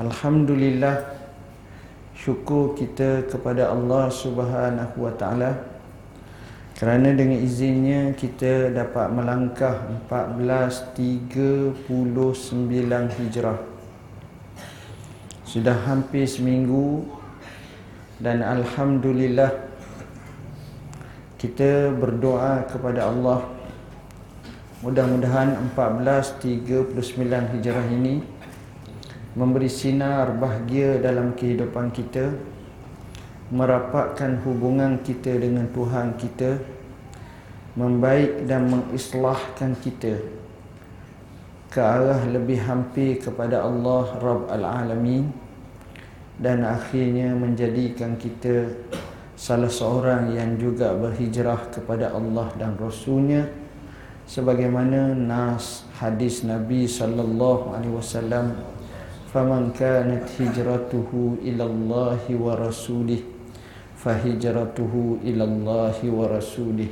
[0.00, 1.12] Alhamdulillah
[2.16, 5.60] syukur kita kepada Allah Subhanahu wa taala
[6.72, 9.76] kerana dengan izinnya kita dapat melangkah
[10.08, 11.84] 1439
[13.20, 13.60] Hijrah.
[15.44, 17.04] Sudah hampir seminggu
[18.24, 19.52] dan alhamdulillah
[21.36, 23.44] kita berdoa kepada Allah
[24.80, 26.88] mudah-mudahan 1439
[27.52, 28.39] Hijrah ini
[29.38, 32.34] memberi sinar bahagia dalam kehidupan kita
[33.50, 36.58] merapatkan hubungan kita dengan Tuhan kita
[37.78, 40.18] membaik dan mengislahkan kita
[41.70, 45.30] ke arah lebih hampir kepada Allah Rabb Al-Alamin
[46.42, 48.66] dan akhirnya menjadikan kita
[49.38, 53.46] salah seorang yang juga berhijrah kepada Allah dan Rasulnya
[54.26, 58.58] sebagaimana nas hadis Nabi sallallahu alaihi wasallam
[59.35, 61.11] فمن كانت هجرته
[61.43, 63.21] إلى الله ورسوله
[63.99, 64.93] فهجرته
[65.27, 66.91] إلى الله ورسوله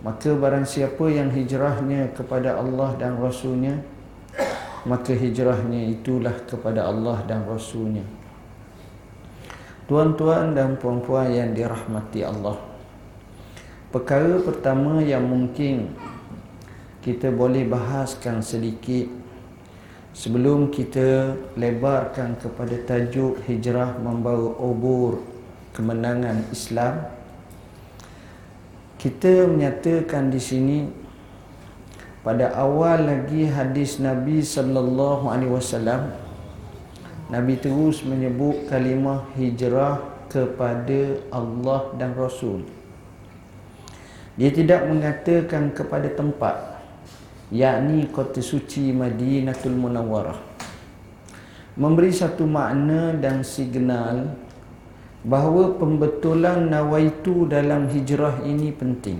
[0.00, 3.80] Maka barang siapa yang hijrahnya kepada Allah dan Rasulnya
[4.88, 8.04] Maka hijrahnya itulah kepada Allah dan Rasulnya
[9.84, 12.56] Tuan-tuan dan puan-puan yang dirahmati Allah
[13.92, 15.92] Perkara pertama yang mungkin
[17.04, 19.19] kita boleh bahaskan sedikit
[20.11, 25.23] Sebelum kita lebarkan kepada tajuk hijrah membawa obor
[25.71, 26.99] kemenangan Islam
[28.99, 30.77] kita menyatakan di sini
[32.21, 36.13] pada awal lagi hadis Nabi sallallahu alaihi wasallam
[37.33, 42.67] Nabi terus menyebut kalimah hijrah kepada Allah dan Rasul.
[44.35, 46.70] Dia tidak mengatakan kepada tempat
[47.51, 50.39] yakni kota suci Madinatul Munawwarah.
[51.75, 54.31] Memberi satu makna dan signal
[55.27, 59.19] bahawa pembetulan nawaitu dalam hijrah ini penting.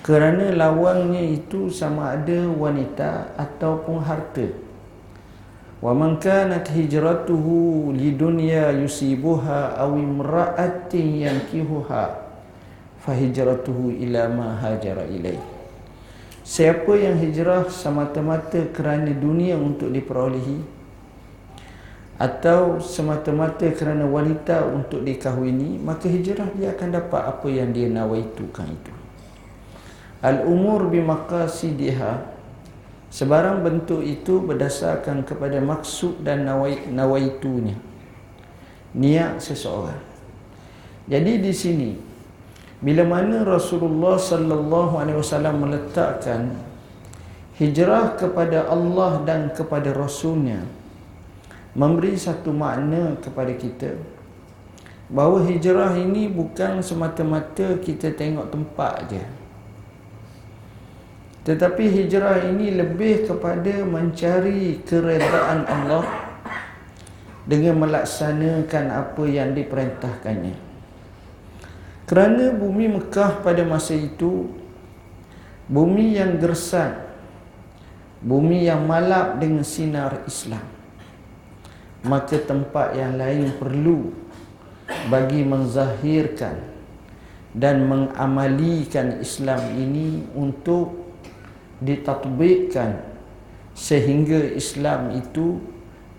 [0.00, 4.48] Kerana lawannya itu sama ada wanita ataupun harta.
[5.84, 12.04] Wa man kanat hijratuhu lidunya yusibuha aw imra'atin yankihuha
[12.96, 15.55] fa hijratuhu ila ma hajara ilaihi
[16.46, 20.62] Siapa yang hijrah semata-mata kerana dunia untuk diperolehi?
[22.22, 28.62] Atau semata-mata kerana wanita untuk dikahwini maka hijrah dia akan dapat apa yang dia nawaitukan
[28.62, 28.94] itu.
[30.22, 32.30] Al-umur bimaqasidiha
[33.10, 36.46] sebarang bentuk itu berdasarkan kepada maksud dan
[36.94, 37.74] nawaitunya.
[38.94, 39.98] Niat seseorang.
[41.10, 41.90] Jadi di sini
[42.86, 46.54] bila mana Rasulullah sallallahu alaihi wasallam meletakkan
[47.58, 50.62] hijrah kepada Allah dan kepada Rasulnya
[51.74, 53.98] memberi satu makna kepada kita
[55.10, 59.26] bahawa hijrah ini bukan semata-mata kita tengok tempat aja
[61.42, 66.06] tetapi hijrah ini lebih kepada mencari keredaan Allah
[67.50, 70.65] dengan melaksanakan apa yang diperintahkannya
[72.06, 74.46] kerana bumi Mekah pada masa itu
[75.66, 76.94] Bumi yang gersang
[78.22, 80.62] Bumi yang malap dengan sinar Islam
[82.06, 84.14] Maka tempat yang lain perlu
[85.10, 86.54] Bagi menzahirkan
[87.50, 91.18] Dan mengamalikan Islam ini Untuk
[91.82, 93.02] ditatbikkan
[93.74, 95.58] Sehingga Islam itu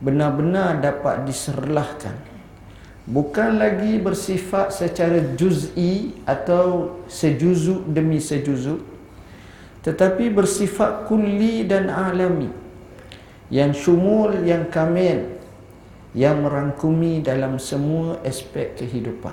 [0.04, 2.37] Benar-benar dapat diserlahkan
[3.08, 8.98] bukan lagi bersifat secara juz'i atau sejuzuk demi sejuzuk
[9.88, 12.52] tetapi bersifat kulli dan alami.
[13.48, 15.40] Yang syumul yang kamil
[16.12, 19.32] yang merangkumi dalam semua aspek kehidupan.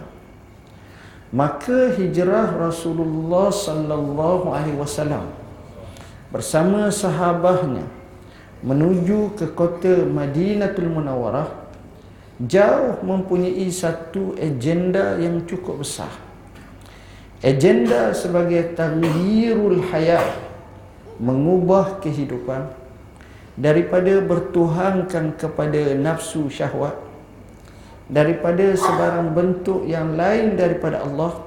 [1.35, 5.27] Maka hijrah Rasulullah sallallahu alaihi wasallam
[6.31, 7.91] bersama sahabatnya
[8.63, 11.64] menuju ke kota Madinatul Munawwarah
[12.43, 16.11] jauh mempunyai satu agenda yang cukup besar.
[17.45, 20.25] Agenda sebagai taghyirul hayat
[21.21, 22.73] mengubah kehidupan
[23.55, 26.99] daripada bertuhankan kepada nafsu syahwat
[28.11, 31.39] daripada sebarang bentuk yang lain daripada Allah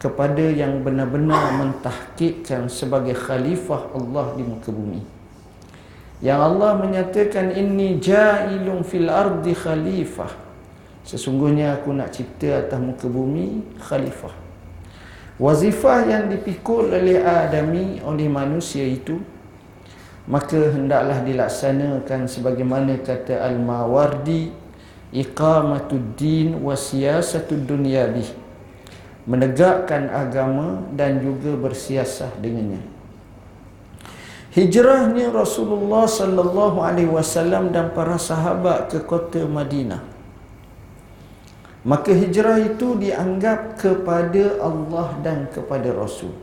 [0.00, 5.19] kepada yang benar-benar mentahkikkan sebagai khalifah Allah di muka bumi
[6.20, 10.28] yang Allah menyatakan inni ja'ilun fil ardi khalifah.
[11.00, 14.36] Sesungguhnya aku nak cipta atas muka bumi khalifah.
[15.40, 19.16] Wazifah yang dipikul oleh adami oleh manusia itu
[20.28, 24.52] maka hendaklah dilaksanakan sebagaimana kata Al-Mawardi
[25.10, 28.28] iqamatud din wa siyasatud dunyabi
[29.26, 32.78] menegakkan agama dan juga bersiasah dengannya
[34.54, 40.02] hijrahnya Rasulullah sallallahu alaihi wasallam dan para sahabat ke kota Madinah.
[41.80, 46.34] Maka hijrah itu dianggap kepada Allah dan kepada Rasul.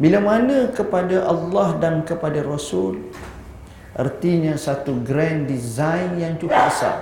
[0.00, 3.12] Bila mana kepada Allah dan kepada Rasul
[3.92, 6.96] Artinya satu grand design yang cukup besar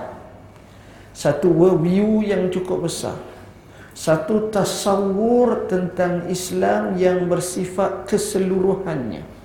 [1.14, 3.14] Satu world view yang cukup besar
[3.94, 9.38] Satu tasawur tentang Islam yang bersifat keseluruhannya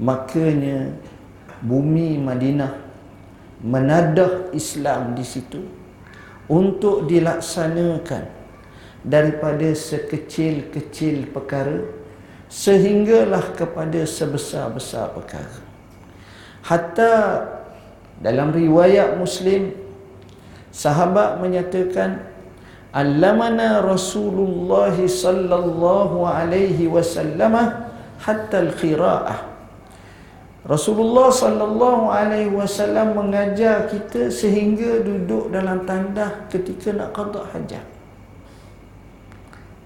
[0.00, 0.96] Makanya
[1.60, 2.72] bumi Madinah
[3.60, 5.60] menadah Islam di situ
[6.48, 8.24] untuk dilaksanakan
[9.04, 11.84] daripada sekecil-kecil perkara
[12.48, 15.60] sehinggalah kepada sebesar-besar perkara.
[16.64, 17.14] Hatta
[18.24, 19.76] dalam riwayat muslim
[20.72, 22.24] sahabat menyatakan
[22.96, 27.54] allamana rasulullah sallallahu alaihi wasallam
[28.20, 29.49] hatta al-qiraah
[30.60, 37.86] Rasulullah sallallahu alaihi wasallam mengajar kita sehingga duduk dalam tandah ketika nak qada hajat.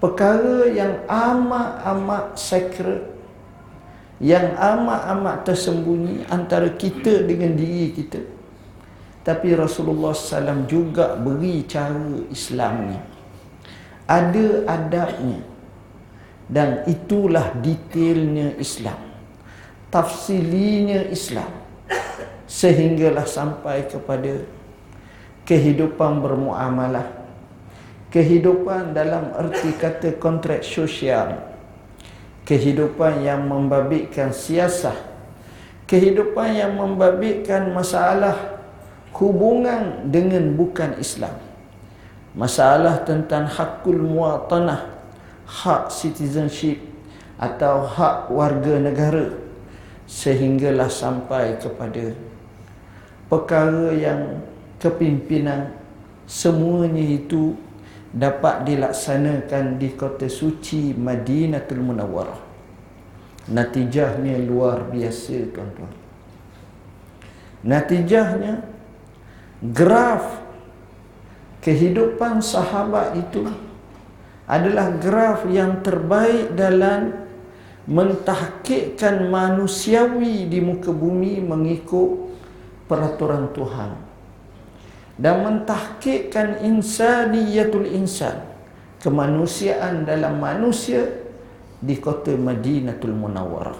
[0.03, 3.07] Perkara yang amat-amat sacred
[4.19, 8.19] yang amat-amat tersembunyi antara kita dengan diri kita.
[9.23, 12.99] Tapi Rasulullah SAW juga beri cara Islamnya.
[14.05, 15.39] Ada adabnya.
[16.45, 19.04] Dan itulah detailnya Islam
[19.95, 21.47] tafsilinya Islam.
[22.43, 24.43] Sehinggalah sampai kepada
[25.47, 27.23] kehidupan bermuamalah.
[28.11, 31.39] Kehidupan dalam erti kata kontrak sosial.
[32.43, 34.99] Kehidupan yang membabitkan siasah.
[35.87, 38.59] Kehidupan yang membabitkan masalah
[39.15, 41.39] hubungan dengan bukan Islam.
[42.35, 44.91] Masalah tentang hakul muatanah
[45.47, 46.83] hak citizenship
[47.39, 49.44] atau hak warga negara
[50.05, 52.13] sehinggalah sampai kepada
[53.25, 54.41] perkara yang
[54.77, 55.73] kepimpinan
[56.29, 57.57] semuanya itu
[58.15, 62.39] dapat dilaksanakan di kota suci Madinatul Munawwarah.
[63.51, 65.93] Natijahnya luar biasa tuan-tuan.
[67.65, 68.61] Natijahnya
[69.61, 70.41] graf
[71.65, 73.45] kehidupan sahabat itu
[74.45, 77.24] adalah graf yang terbaik dalam
[77.85, 82.33] mentahkikkan manusiawi di muka bumi mengikut
[82.89, 83.91] peraturan Tuhan.
[85.15, 88.43] Dan mentahkikkan insaniyatul insan
[88.99, 91.07] kemanusiaan dalam manusia
[91.79, 93.79] di kota Madinatul Munawwarah.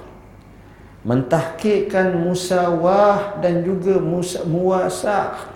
[1.06, 4.00] Mentahkikkan musawah dan juga
[4.48, 5.54] muwasah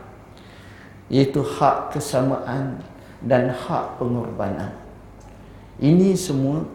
[1.09, 2.83] iaitu hak kesamaan
[3.23, 4.75] dan hak pengorbanan.
[5.79, 6.67] Ini semua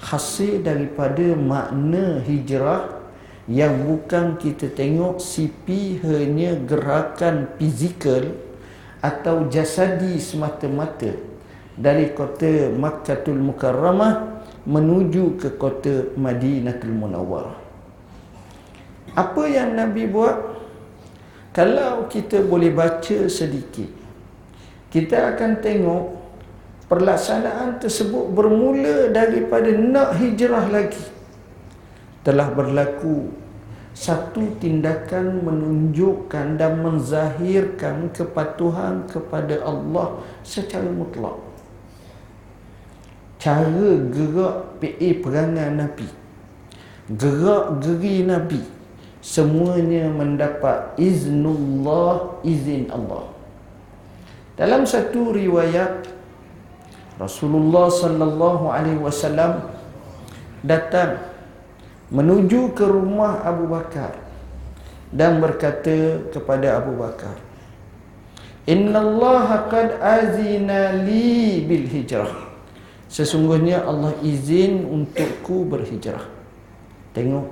[0.00, 3.06] hasil daripada makna hijrah
[3.46, 8.34] yang bukan kita tengok CP hanya gerakan fizikal
[8.98, 11.14] atau jasadi semata-mata
[11.78, 17.54] dari kota Makkatul Mukarramah menuju ke kota Madinatul Munawwarah.
[19.14, 20.58] Apa yang Nabi buat?
[21.54, 23.88] Kalau kita boleh baca sedikit,
[24.92, 26.15] kita akan tengok
[26.86, 31.02] perlaksanaan tersebut bermula daripada nak hijrah lagi
[32.22, 33.30] telah berlaku
[33.96, 41.40] satu tindakan menunjukkan dan menzahirkan kepatuhan kepada Allah secara mutlak.
[43.40, 46.08] Cara gerak PA perangai Nabi,
[47.08, 48.60] gerak geri Nabi,
[49.24, 53.32] semuanya mendapat iznullah, izin Allah.
[54.60, 56.15] Dalam satu riwayat
[57.16, 59.64] Rasulullah sallallahu alaihi wasallam
[60.60, 61.16] datang
[62.12, 64.14] menuju ke rumah Abu Bakar
[65.10, 67.46] dan berkata kepada Abu Bakar
[68.66, 72.50] Inna Allah qad azina li bil hijrah.
[73.06, 76.26] Sesungguhnya Allah izin untukku berhijrah.
[77.14, 77.46] Tengok.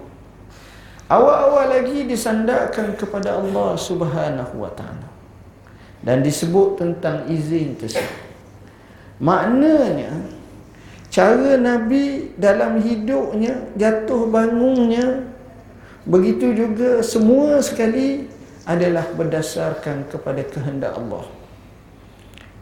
[1.07, 5.05] Awal-awal lagi disandarkan kepada Allah subhanahu wa ta'ala
[6.01, 8.34] Dan disebut tentang izin tersebut
[9.25, 10.13] Maknanya
[11.09, 15.25] cara Nabi dalam hidupnya jatuh bangunnya
[16.05, 18.29] begitu juga semua sekali
[18.69, 21.25] adalah berdasarkan kepada kehendak Allah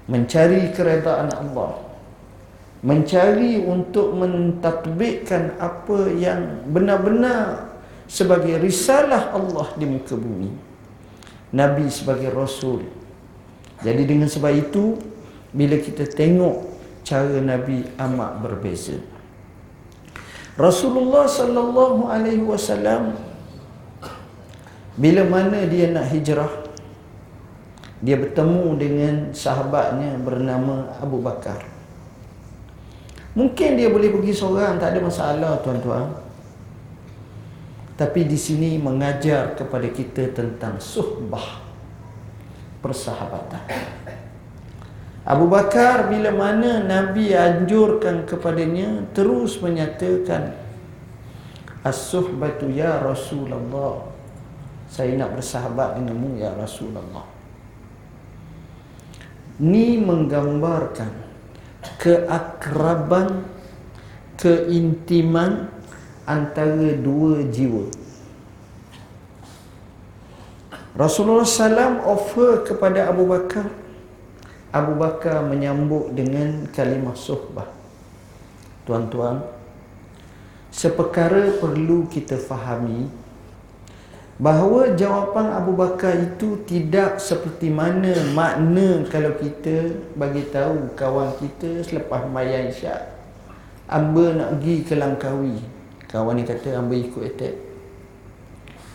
[0.06, 1.82] mencari keredaan Allah
[2.82, 7.70] mencari untuk mentatbikkan apa yang benar-benar
[8.10, 10.50] sebagai risalah Allah di muka bumi.
[11.54, 12.82] Nabi sebagai rasul.
[13.86, 14.98] Jadi dengan sebab itu
[15.52, 16.64] bila kita tengok
[17.04, 18.96] cara Nabi amat berbeza.
[20.56, 23.16] Rasulullah sallallahu alaihi wasallam
[25.00, 26.52] bila mana dia nak hijrah
[28.02, 31.62] dia bertemu dengan sahabatnya bernama Abu Bakar.
[33.32, 36.10] Mungkin dia boleh pergi seorang, tak ada masalah tuan-tuan.
[37.96, 41.62] Tapi di sini mengajar kepada kita tentang suhbah
[42.82, 43.62] persahabatan.
[45.22, 50.62] Abu Bakar bila mana Nabi anjurkan kepadanya terus menyatakan
[51.82, 54.06] As-suhbatu ya Rasulullah.
[54.86, 57.26] Saya nak bersahabat denganmu ya Rasulullah.
[59.58, 61.10] Ni menggambarkan
[61.98, 63.42] keakraban,
[64.38, 65.66] keintiman
[66.22, 67.90] antara dua jiwa.
[70.94, 73.81] Rasulullah SAW offer kepada Abu Bakar.
[74.72, 77.68] Abu Bakar menyambut dengan kalimah suhbah.
[78.88, 79.44] Tuan-tuan,
[80.72, 83.12] seperkara perlu kita fahami
[84.40, 91.84] bahawa jawapan Abu Bakar itu tidak seperti mana makna kalau kita bagi tahu kawan kita
[91.84, 93.12] selepas mayang isyak
[93.92, 95.60] Amba nak pergi ke Langkawi.
[96.08, 97.60] Kawan ni kata Amba ikut attack.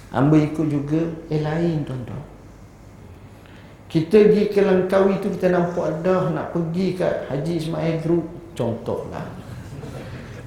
[0.10, 2.37] Amba ikut juga eh lain tuan-tuan
[3.88, 8.26] kita pergi ke Langkawi tu kita nampak dah nak pergi kat Haji Ismail Group.
[8.52, 9.24] Contohlah.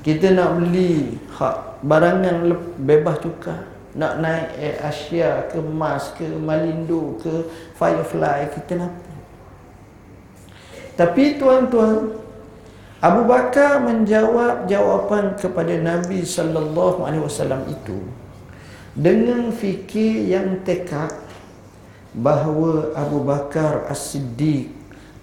[0.00, 3.64] Kita nak beli hak barangan bebas tukar.
[3.97, 9.11] Nak naik Air Asia ke Mars ke Malindo ke Firefly kita nampak
[11.00, 12.12] tapi tuan-tuan
[13.00, 18.04] Abu Bakar menjawab jawapan kepada Nabi sallallahu alaihi wasallam itu
[18.92, 21.09] dengan fikir yang tekad
[22.17, 24.75] bahawa Abu Bakar As-Siddiq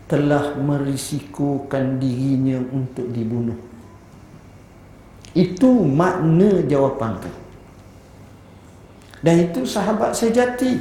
[0.08, 3.60] telah merisikokan dirinya untuk dibunuh.
[5.36, 7.32] Itu makna jawapan itu.
[9.20, 10.80] Dan itu sahabat sejati.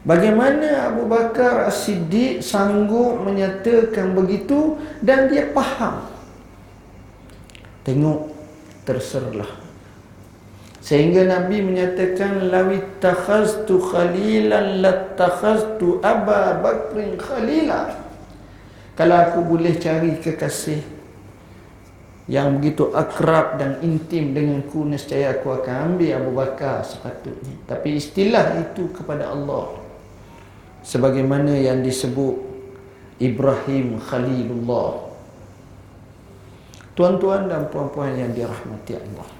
[0.00, 6.08] Bagaimana Abu Bakar As-Siddiq sanggup menyatakan begitu dan dia faham.
[7.86, 8.32] Tengok
[8.88, 9.59] terserlah.
[10.90, 17.94] Sehingga Nabi menyatakan lawi takhaztu khalilan latakhaztu Aba Bakrin khalila.
[18.98, 20.82] Kalau aku boleh cari kekasih
[22.26, 27.54] yang begitu akrab dan intim denganku nescaya aku akan ambil Abu Bakar sepatutnya.
[27.70, 29.70] Tapi istilah itu kepada Allah.
[30.82, 32.34] Sebagaimana yang disebut
[33.22, 35.06] Ibrahim Khalilullah.
[36.98, 39.39] Tuan-tuan dan puan-puan yang dirahmati Allah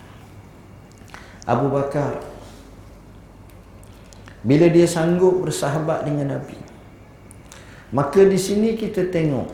[1.50, 2.22] Abu Bakar
[4.46, 6.56] bila dia sanggup bersahabat dengan Nabi
[7.90, 9.50] maka di sini kita tengok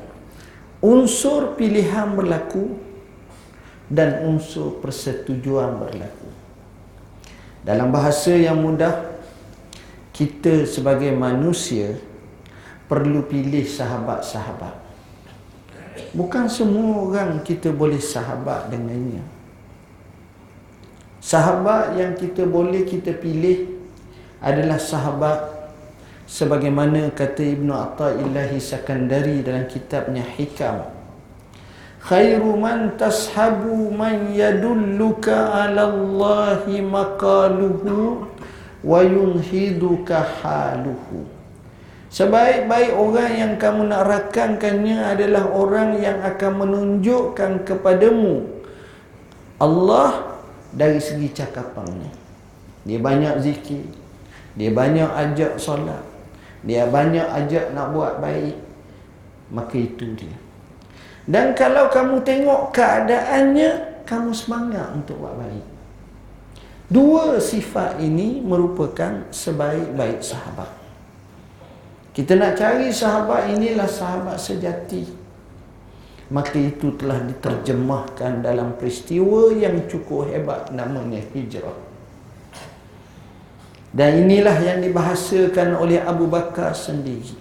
[0.84, 2.76] unsur pilihan berlaku
[3.86, 6.28] dan unsur persetujuan berlaku.
[7.62, 9.18] Dalam bahasa yang mudah,
[10.14, 11.98] kita sebagai manusia
[12.86, 14.86] perlu pilih sahabat-sahabat.
[16.14, 19.35] Bukan semua orang kita boleh sahabat dengannya.
[21.26, 23.66] Sahabat yang kita boleh kita pilih
[24.38, 25.42] adalah sahabat
[26.23, 30.87] sebagaimana kata Ibnu Athaillah Sakandari dalam kitabnya Hikam.
[31.99, 38.23] Khairu man tashabu man yadulluka ala Allahi maqaluhu
[38.87, 41.26] wa yunhiduka haluhu.
[42.06, 48.47] Sebaik-baik orang yang kamu nak rakankannya adalah orang yang akan menunjukkan kepadamu
[49.59, 50.35] Allah
[50.73, 52.11] dari segi cakapannya.
[52.87, 53.87] Dia banyak zikir.
[54.56, 56.02] Dia banyak ajak solat.
[56.64, 58.56] Dia banyak ajak nak buat baik.
[59.52, 60.37] Maka itu dia.
[61.26, 65.66] Dan kalau kamu tengok keadaannya, kamu semangat untuk buat baik.
[66.87, 70.70] Dua sifat ini merupakan sebaik-baik sahabat.
[72.14, 75.25] Kita nak cari sahabat inilah sahabat sejati.
[76.26, 81.78] Maka itu telah diterjemahkan dalam peristiwa yang cukup hebat namanya hijrah.
[83.95, 87.38] Dan inilah yang dibahasakan oleh Abu Bakar sendiri.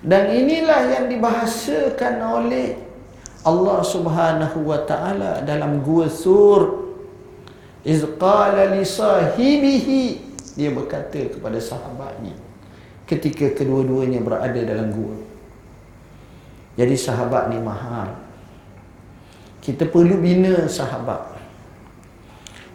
[0.00, 2.84] Dan inilah yang dibahasakan oleh
[3.44, 6.92] Allah Subhanahu wa taala dalam gua sur
[7.84, 10.02] iz qala li sahibihi
[10.56, 12.32] dia berkata kepada sahabatnya
[13.04, 15.16] ketika kedua-duanya berada dalam gua
[16.74, 18.24] jadi sahabat ni mahal
[19.64, 21.34] kita perlu bina sahabat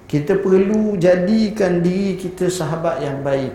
[0.10, 3.54] Kita perlu jadikan diri kita sahabat yang baik.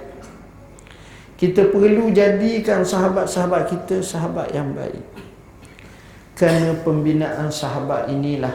[1.34, 5.02] Kita perlu jadikan sahabat-sahabat kita sahabat yang baik.
[6.38, 8.54] Kerana pembinaan sahabat inilah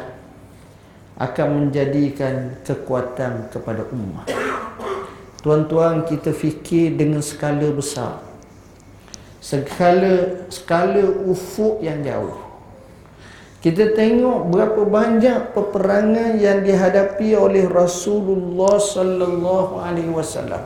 [1.19, 4.31] akan menjadikan kekuatan kepada umat.
[5.43, 8.28] Tuan-tuan kita fikir dengan skala besar.
[9.39, 12.35] Skala skala ufuk yang jauh.
[13.59, 20.63] Kita tengok berapa banyak peperangan yang dihadapi oleh Rasulullah sallallahu alaihi wasallam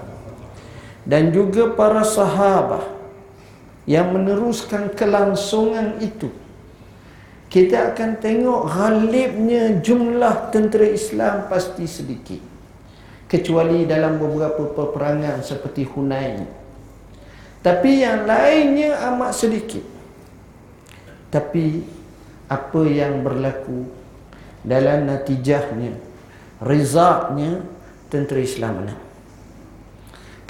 [1.01, 2.85] dan juga para sahabat
[3.89, 6.31] yang meneruskan kelangsungan itu.
[7.51, 12.41] Kita akan tengok ghalibnya jumlah tentera Islam pasti sedikit.
[13.29, 16.62] Kecuali dalam beberapa peperangan seperti Hunain.
[17.63, 19.85] Tapi yang lainnya amat sedikit.
[21.31, 21.81] Tapi
[22.51, 23.87] apa yang berlaku
[24.61, 25.95] dalam natijahnya
[26.61, 27.63] rizaknya
[28.11, 29.01] tentera Islam menang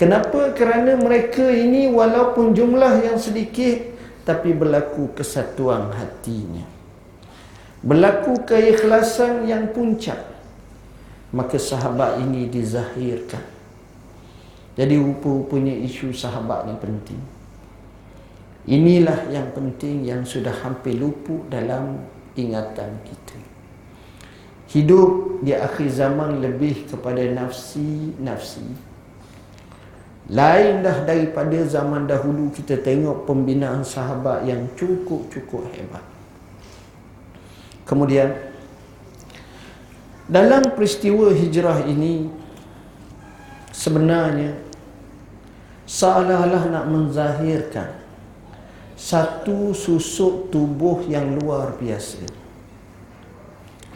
[0.04, 0.52] kenapa?
[0.52, 3.96] Kerana mereka ini walaupun jumlah yang sedikit
[4.28, 6.68] tapi berlaku kesatuan hatinya.
[7.84, 10.20] Berlaku keikhlasan yang puncak.
[11.34, 13.53] Maka sahabat ini dizahirkan
[14.74, 17.22] jadi rupa-rupanya isu sahabat ni penting
[18.64, 22.00] Inilah yang penting yang sudah hampir luput dalam
[22.40, 23.36] ingatan kita.
[24.72, 28.64] Hidup di akhir zaman lebih kepada nafsi-nafsi.
[30.32, 36.06] Lain dah daripada zaman dahulu kita tengok pembinaan sahabat yang cukup-cukup hebat.
[37.84, 38.32] Kemudian
[40.32, 42.32] dalam peristiwa hijrah ini
[43.74, 44.54] sebenarnya
[45.90, 47.90] seolah-olah nak menzahirkan
[48.94, 52.24] satu susuk tubuh yang luar biasa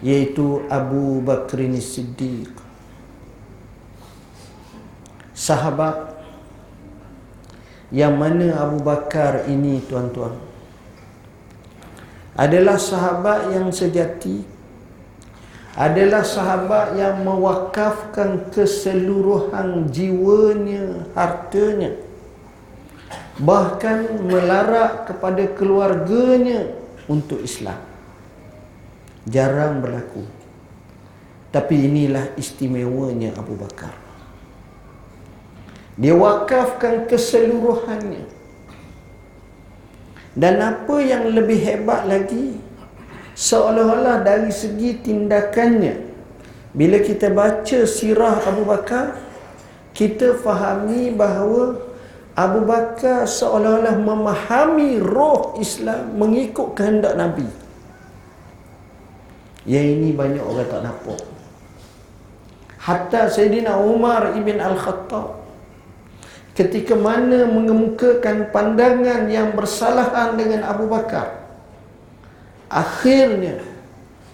[0.02, 2.54] yaitu Abu Bakr Siddiq.
[5.38, 6.18] Sahabat
[7.94, 10.36] yang mana Abu Bakar ini tuan-tuan
[12.38, 14.57] adalah sahabat yang sejati
[15.78, 21.94] adalah sahabat yang mewakafkan keseluruhan jiwanya hartanya.
[23.38, 26.74] Bahkan melarak kepada keluarganya
[27.06, 27.78] untuk Islam.
[29.30, 30.26] Jarang berlaku.
[31.54, 33.94] Tapi inilah istimewanya Abu Bakar.
[35.94, 38.26] Dia wakafkan keseluruhannya.
[40.34, 42.58] Dan apa yang lebih hebat lagi
[43.38, 46.10] seolah-olah dari segi tindakannya
[46.74, 49.14] bila kita baca sirah Abu Bakar
[49.94, 51.78] kita fahami bahawa
[52.38, 57.50] Abu Bakar seolah-olah memahami roh Islam mengikut kehendak Nabi.
[59.66, 61.22] Yang ini banyak orang tak nampak.
[62.78, 65.50] Hatta Sayyidina Umar ibn Al-Khattab
[66.54, 71.37] ketika mana mengemukakan pandangan yang bersalahan dengan Abu Bakar.
[72.68, 73.64] Akhirnya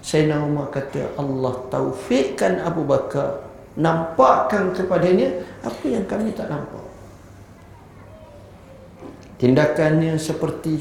[0.04, 3.46] Sayyidina Umar kata Allah taufikkan Abu Bakar.
[3.74, 6.86] Nampakkan kepadanya apa yang kami tak nampak.
[9.42, 10.78] Tindakannya seperti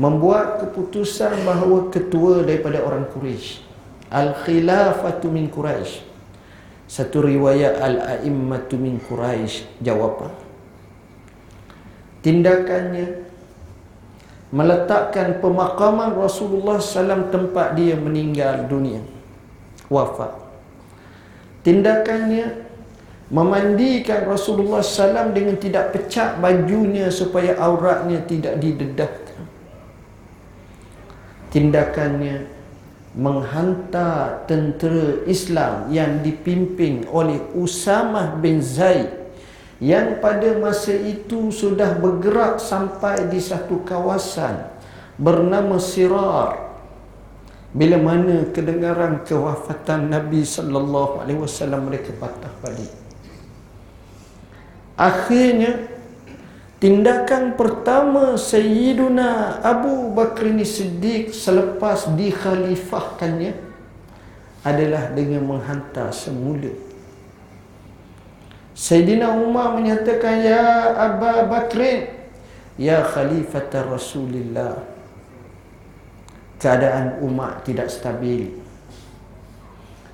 [0.00, 3.60] membuat keputusan bahawa ketua daripada orang Quraisy
[4.08, 6.04] al-khilafatu min Quraisy
[6.88, 10.32] satu riwayat al-a'immatu min Quraisy jawapan.
[12.20, 13.31] Tindakannya
[14.52, 19.00] meletakkan pemakaman Rasulullah SAW tempat dia meninggal dunia
[19.88, 20.36] wafat
[21.64, 22.72] tindakannya
[23.32, 29.40] memandikan Rasulullah SAW dengan tidak pecah bajunya supaya auratnya tidak didedahkan.
[31.48, 32.44] Tindakannya
[33.16, 39.21] menghantar tentera Islam yang dipimpin oleh Usamah bin Zaid
[39.82, 44.70] yang pada masa itu sudah bergerak sampai di satu kawasan
[45.18, 46.70] bernama Sirar
[47.74, 53.02] bila mana kedengaran kewafatan Nabi sallallahu alaihi wasallam mereka patah balik
[55.02, 55.88] Akhirnya
[56.78, 63.56] tindakan pertama Sayyiduna Abu Bakr Siddiq selepas dikhalifahkannya
[64.62, 66.70] adalah dengan menghantar semula.
[68.72, 72.08] Sayyidina Umar menyatakan ya Abu Bakr
[72.80, 74.80] ya khalifat Rasulullah
[76.56, 78.48] keadaan umat tidak stabil.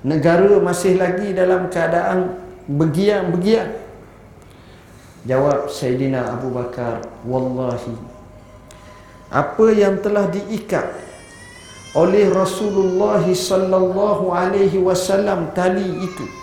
[0.03, 2.35] Negara masih lagi dalam keadaan
[2.67, 3.89] begiang-begiang.
[5.27, 7.91] Jawab Sayyidina Abu Bakar Wallahi
[9.27, 10.95] Apa yang telah diikat
[11.91, 16.38] oleh Rasulullah sallallahu alaihi wasallam tali itu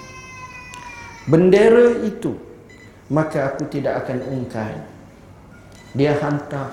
[1.27, 2.35] bendera itu
[3.11, 4.77] maka aku tidak akan ungkai
[5.95, 6.73] dia hantar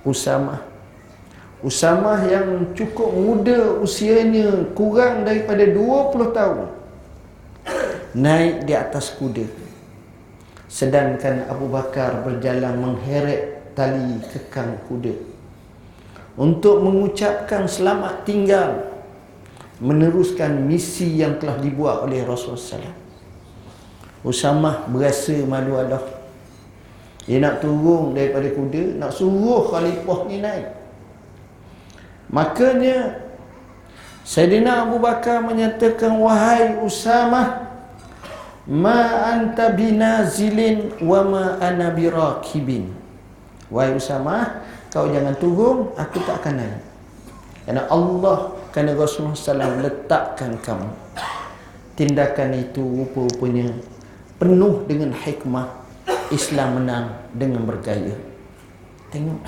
[0.00, 0.70] Usamah
[1.60, 6.80] Usamah yang cukup muda usianya kurang daripada 20 tahun
[8.16, 9.46] naik di atas kuda.
[10.70, 15.14] Sedangkan Abu Bakar berjalan mengheret tali kekang kuda.
[16.38, 18.88] Untuk mengucapkan selamat tinggal
[19.82, 22.99] meneruskan misi yang telah dibuat oleh Rasulullah SAW.
[24.20, 26.04] Usamah berasa malu Allah.
[27.24, 30.68] Dia nak turun daripada kuda, nak suruh khalifah ni naik.
[32.30, 33.26] Makanya
[34.26, 37.70] Sayyidina Abu Bakar menyatakan wahai Usamah
[38.68, 42.92] ma anta binazilin wa ma ana birakibin.
[43.72, 46.82] Wahai Usamah, kau jangan turun, aku tak akan naik.
[47.64, 48.38] Kerana Allah
[48.74, 50.90] kerana Rasulullah SAW letakkan kamu.
[51.94, 53.70] Tindakan itu rupa-rupanya
[54.40, 55.68] penuh dengan hikmah.
[56.32, 58.16] Islam menang dengan bergaya.
[59.10, 59.42] Tengok.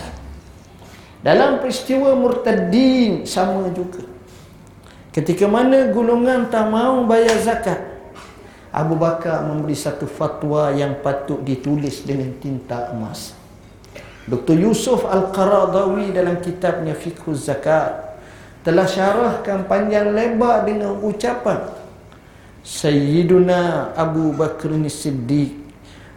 [1.22, 4.02] Dalam peristiwa murtadin sama juga.
[5.14, 7.78] Ketika mana golongan tak mau bayar zakat,
[8.74, 13.38] Abu Bakar memberi satu fatwa yang patut ditulis dengan tinta emas.
[14.26, 14.58] Dr.
[14.58, 18.18] Yusuf Al-Qaradawi dalam kitabnya Fiqh Zakat
[18.62, 21.81] telah syarahkan panjang lebar dengan ucapan
[22.62, 25.50] Sayyiduna Abu Bakr Siddiq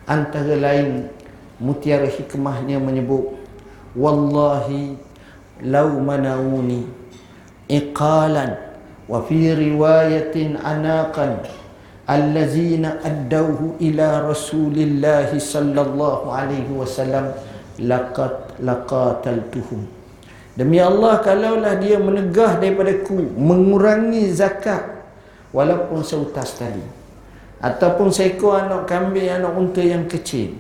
[0.05, 1.09] antara lain
[1.57, 3.33] mutiara hikmahnya menyebut
[3.97, 4.93] wallahi
[5.65, 6.85] law manawuni
[7.65, 8.61] iqalan
[9.09, 11.41] wa fi riwayatin anaqan
[12.05, 17.33] allazina addawhu ila rasulillah sallallahu alaihi wasallam
[17.81, 19.81] laqad laqataltuhum.
[20.53, 24.94] Demi Allah kalaulah dia menegah daripadaku mengurangi zakat
[25.55, 26.83] walaupun seutas tali
[27.63, 30.51] ataupun seekor anak kambing anak unta yang kecil.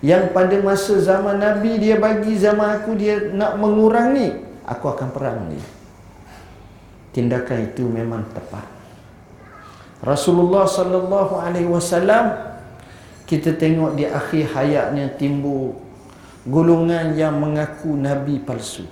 [0.00, 4.30] Yang pada masa zaman Nabi dia bagi zaman aku dia nak mengurangi
[4.62, 5.66] aku akan perang dia
[7.18, 8.62] tindakan itu memang tepat.
[9.98, 12.30] Rasulullah sallallahu alaihi wasallam
[13.26, 15.74] kita tengok di akhir hayatnya timbul
[16.46, 18.86] golongan yang mengaku nabi palsu.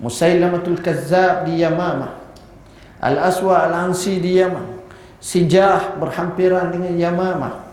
[0.00, 2.23] Musailamatul Kazzab di Yamamah
[3.04, 4.74] Al-Aswa Al-Ansi di Yamamah
[5.24, 7.64] Sijah berhampiran dengan Yamamah.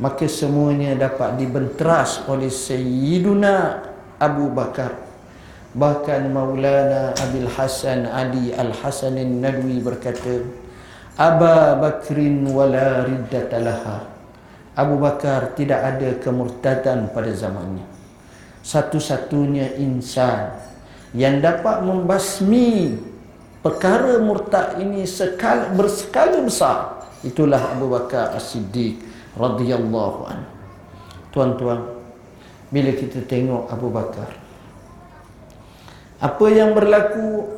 [0.00, 3.84] Maka semuanya dapat dibenteras oleh Sayyiduna
[4.16, 4.96] Abu Bakar.
[5.76, 10.40] Bahkan Maulana Abil Hasan Ali Al-Hasan Nadwi berkata
[11.20, 14.08] Aba Bakrin wala riddatalaha
[14.72, 17.84] Abu Bakar tidak ada kemurtadan pada zamannya.
[18.64, 20.48] Satu-satunya insan
[21.12, 22.96] yang dapat membasmi
[23.60, 27.08] perkara murtad ini sekali, berskala besar.
[27.20, 29.00] Itulah Abu Bakar As-Siddiq
[29.36, 30.48] radhiyallahu an.
[31.30, 31.84] Tuan-tuan,
[32.72, 34.40] bila kita tengok Abu Bakar
[36.20, 37.48] apa yang berlaku?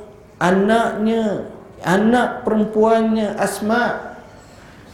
[0.42, 1.50] Anaknya
[1.82, 4.14] anak perempuannya Asma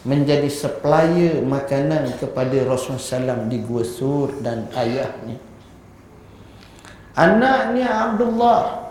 [0.04, 5.40] menjadi supplier makanan kepada Rasulullah SAW di Gua Sur dan ayahnya.
[7.16, 8.87] Anaknya Abdullah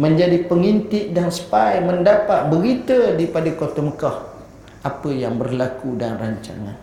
[0.00, 4.16] menjadi pengintip dan spy mendapat berita daripada kota Mekah
[4.80, 6.80] apa yang berlaku dan rancangan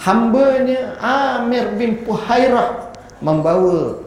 [0.00, 2.88] hambanya Amir bin Puhairah
[3.20, 3.98] membawa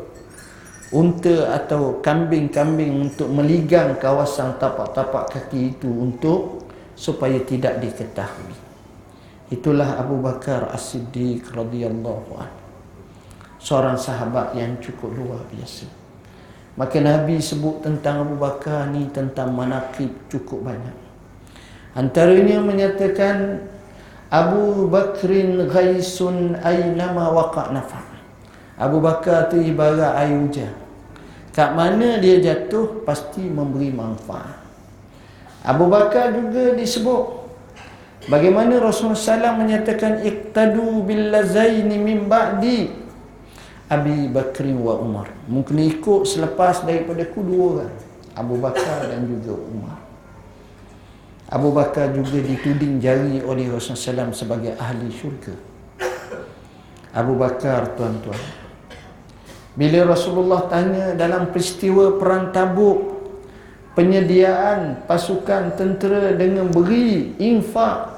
[0.91, 8.55] unta atau kambing-kambing untuk meligang kawasan tapak-tapak kaki itu untuk supaya tidak diketahui.
[9.51, 12.59] Itulah Abu Bakar As-Siddiq radhiyallahu anhu.
[13.59, 16.00] Seorang sahabat yang cukup luar biasa.
[16.79, 20.95] Maka Nabi sebut tentang Abu Bakar ni tentang manakib cukup banyak.
[21.91, 23.67] Antaranya menyatakan
[24.31, 27.99] Abu Bakrin ghaisun aynama waqa nafa.
[28.79, 30.71] Abu Bakar tu ibarat air hujan.
[31.51, 34.63] Kat mana dia jatuh pasti memberi manfaat.
[35.67, 37.43] Abu Bakar juga disebut
[38.31, 43.00] bagaimana Rasulullah SAW menyatakan iqtadu bil lazaini min ba'di
[43.91, 45.27] Abi Bakri wa Umar.
[45.51, 47.95] Mungkin ikut selepas daripada ku dua orang.
[48.39, 49.99] Abu Bakar dan juga Umar.
[51.51, 55.51] Abu Bakar juga dituding jari oleh Rasulullah SAW sebagai ahli syurga.
[57.11, 58.39] Abu Bakar tuan-tuan.
[59.75, 63.19] Bila Rasulullah tanya dalam peristiwa perang tabuk
[63.91, 68.10] penyediaan pasukan tentera dengan beri infak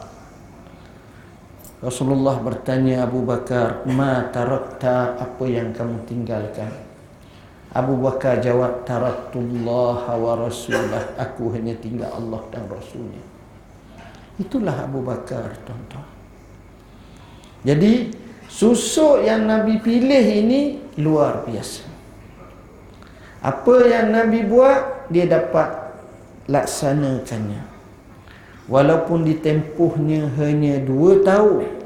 [1.84, 5.20] Rasulullah bertanya Abu Bakar ma tarakta?
[5.20, 6.72] Apa yang kamu tinggalkan?
[7.76, 11.12] Abu Bakar jawab taratullah wa rasulah.
[11.20, 13.20] Aku hanya tinggal Allah dan rasulnya.
[14.40, 16.08] Itulah Abu Bakar tuan-tuan.
[17.68, 18.16] Jadi
[18.48, 21.84] susuk yang Nabi pilih ini luar biasa.
[23.44, 25.68] Apa yang Nabi buat dia dapat
[26.48, 27.73] laksanakannya
[28.68, 31.84] walaupun ditempuhnya hanya dua tahun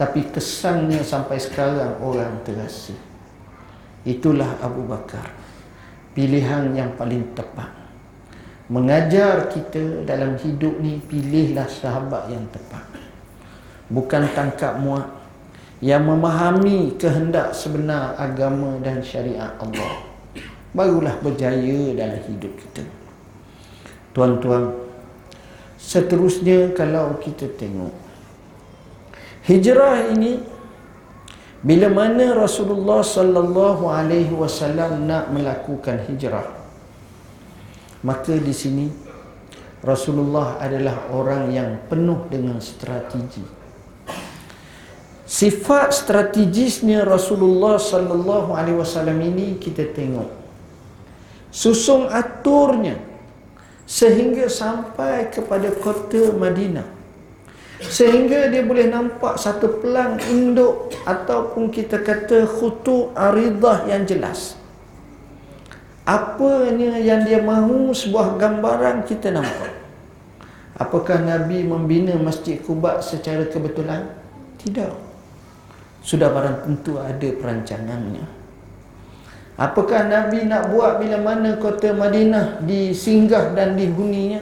[0.00, 2.96] tapi kesannya sampai sekarang orang terasa.
[4.00, 5.28] Itulah Abu Bakar
[6.16, 7.68] Pilihan yang paling tepat.
[8.72, 12.82] Mengajar kita dalam hidup ni Pilihlah sahabat yang tepat.
[13.92, 15.04] Bukan tangkap muat
[15.84, 20.00] Yang memahami kehendak sebenar agama dan syariat Allah.
[20.72, 22.84] Barulah berjaya dalam hidup kita.
[24.16, 24.79] Tuan-tuan
[25.80, 27.96] Seterusnya kalau kita tengok.
[29.48, 30.36] Hijrah ini
[31.64, 36.60] bila mana Rasulullah sallallahu alaihi wasallam nak melakukan hijrah
[38.00, 38.86] maka di sini
[39.80, 43.44] Rasulullah adalah orang yang penuh dengan strategi.
[45.24, 50.28] Sifat strategisnya Rasulullah sallallahu alaihi wasallam ini kita tengok.
[51.48, 53.09] Susung aturnya
[53.90, 56.86] sehingga sampai kepada kota Madinah.
[57.82, 64.54] Sehingga dia boleh nampak satu pelang induk ataupun kita kata khutu aridah yang jelas.
[66.06, 69.74] Apanya yang dia mahu sebuah gambaran kita nampak?
[70.78, 74.06] Apakah Nabi membina masjid Kuba secara kebetulan?
[74.60, 74.92] Tidak.
[76.04, 78.39] Sudah barang tentu ada perancangannya
[79.60, 84.40] apakah Nabi nak buat bila mana kota Madinah disinggah dan dihuninya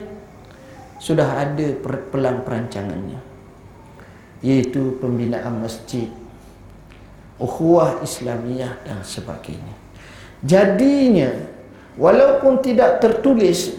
[0.95, 3.19] sudah ada pelang perancangannya
[4.39, 6.07] iaitu pembinaan masjid
[7.39, 9.75] ukhuwah islamiyah dan sebagainya.
[10.39, 11.31] Jadinya
[11.99, 13.75] walaupun tidak tertulis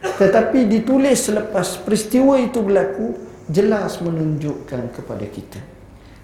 [0.00, 3.20] tetapi ditulis selepas peristiwa itu berlaku
[3.52, 5.60] jelas menunjukkan kepada kita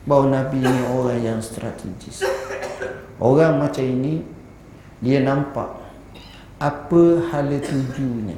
[0.08, 2.24] bahawa Nabi ini orang yang strategis.
[3.20, 4.35] Orang macam ini
[5.00, 5.72] dia nampak
[6.56, 8.36] apa hala tujunya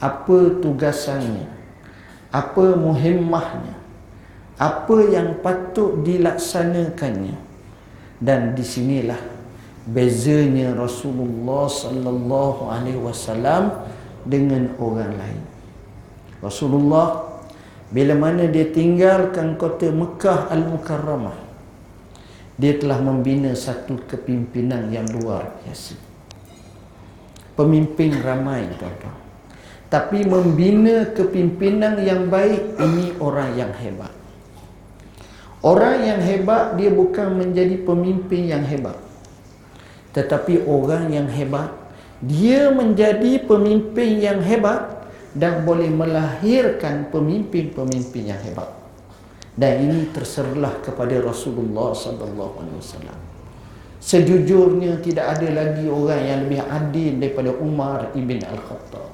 [0.00, 1.48] apa tugasannya
[2.32, 3.78] apa muhimmahnya
[4.58, 7.38] apa yang patut dilaksanakannya.
[8.18, 9.22] Dan disinilah
[9.86, 13.70] bezanya Rasulullah sallallahu alaihi wasallam
[14.26, 15.42] dengan orang lain.
[16.42, 17.38] Rasulullah
[17.94, 21.47] bila mana dia tinggalkan kota Mekah Al-Mukarramah
[22.58, 25.94] dia telah membina satu kepimpinan yang luar biasa
[27.54, 29.16] pemimpin ramai tuan-tuan
[29.88, 34.18] tapi membina kepimpinan yang baik ini orang yang hebat
[35.58, 38.94] Orang yang hebat dia bukan menjadi pemimpin yang hebat.
[40.14, 41.74] Tetapi orang yang hebat
[42.22, 48.70] dia menjadi pemimpin yang hebat dan boleh melahirkan pemimpin-pemimpin yang hebat.
[49.58, 53.18] Dan ini terserlah kepada Rasulullah sallallahu alaihi wasallam.
[53.98, 59.10] Sejujurnya tidak ada lagi orang yang lebih adil daripada Umar ibn Al-Khattab.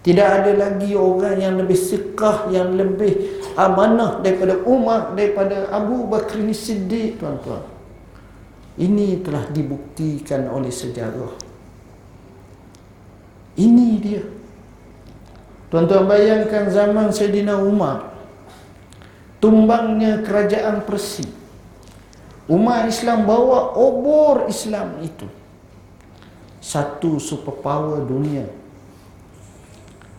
[0.00, 6.42] Tidak ada lagi orang yang lebih sikah, yang lebih amanah daripada Umar, daripada Abu Bakr
[6.50, 7.62] Siddiq, tuan-tuan.
[8.80, 11.36] Ini telah dibuktikan oleh sejarah.
[13.60, 14.24] Ini dia.
[15.68, 18.11] Tuan-tuan bayangkan zaman Sayyidina Umar.
[19.42, 21.26] Tumbangnya kerajaan Persia.
[22.46, 25.26] Umar Islam bawa obor Islam itu.
[26.62, 28.46] Satu superpower dunia.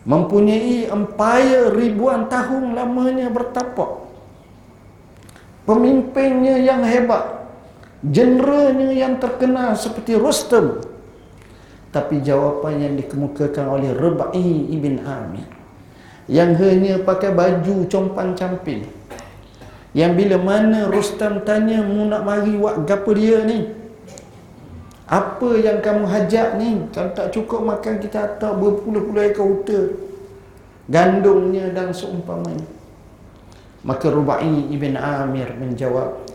[0.04, 4.04] Mempunyai empire ribuan tahun lamanya bertapak.
[5.64, 7.48] Pemimpinnya yang hebat.
[8.04, 10.84] Generalnya yang terkenal seperti Rustam
[11.94, 15.46] tapi jawapan yang dikemukakan oleh Rabai ibn Amir.
[16.26, 18.82] Yang hanya pakai baju compan camping
[19.94, 23.70] yang bila mana Rustam tanya mu nak mari buat gapo dia ni?
[25.06, 26.90] Apa yang kamu hajat ni?
[26.90, 29.94] Kalau tak cukup makan kita atau berpuluh-puluh ekor unta.
[30.90, 32.66] Gandumnya dan seumpamanya.
[33.86, 36.26] Maka Rubai ibn Amir menjawab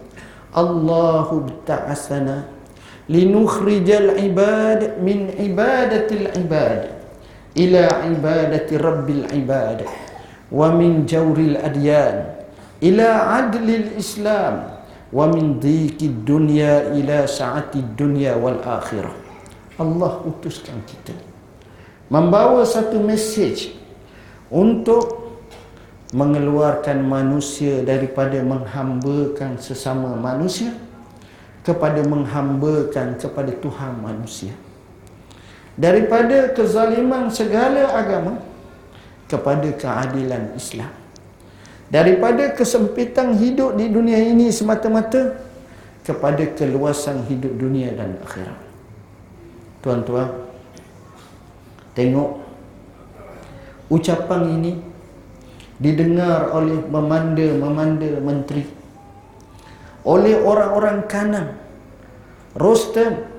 [0.55, 2.45] Allahu ta'asana
[3.09, 6.93] Linukhrijal ibad min ibadatil ibad
[7.57, 9.81] Ila ibadati rabbil ibad
[10.53, 12.38] Wa min jawril adyan
[12.79, 14.79] Ila adlil islam
[15.11, 19.11] wa min dhiqid dunya ila sa'atid dunya wal akhirah.
[19.75, 21.11] Allah utuskan kita.
[22.07, 23.75] Membawa satu message
[24.47, 25.27] untuk
[26.15, 30.73] mengeluarkan manusia daripada menghambakan sesama manusia
[31.67, 34.55] kepada menghambakan kepada Tuhan manusia.
[35.75, 38.39] Daripada kezaliman segala agama
[39.27, 40.98] kepada keadilan Islam
[41.89, 45.41] daripada kesempitan hidup di dunia ini semata-mata
[46.05, 48.59] kepada keluasan hidup dunia dan akhirat.
[49.85, 50.29] Tuan-tuan
[51.93, 52.47] tengok.
[53.89, 54.77] Ucapan ini
[55.81, 58.61] didengar oleh memanda-memanda menteri
[60.05, 61.47] oleh orang-orang kanan
[62.57, 63.29] Rostam.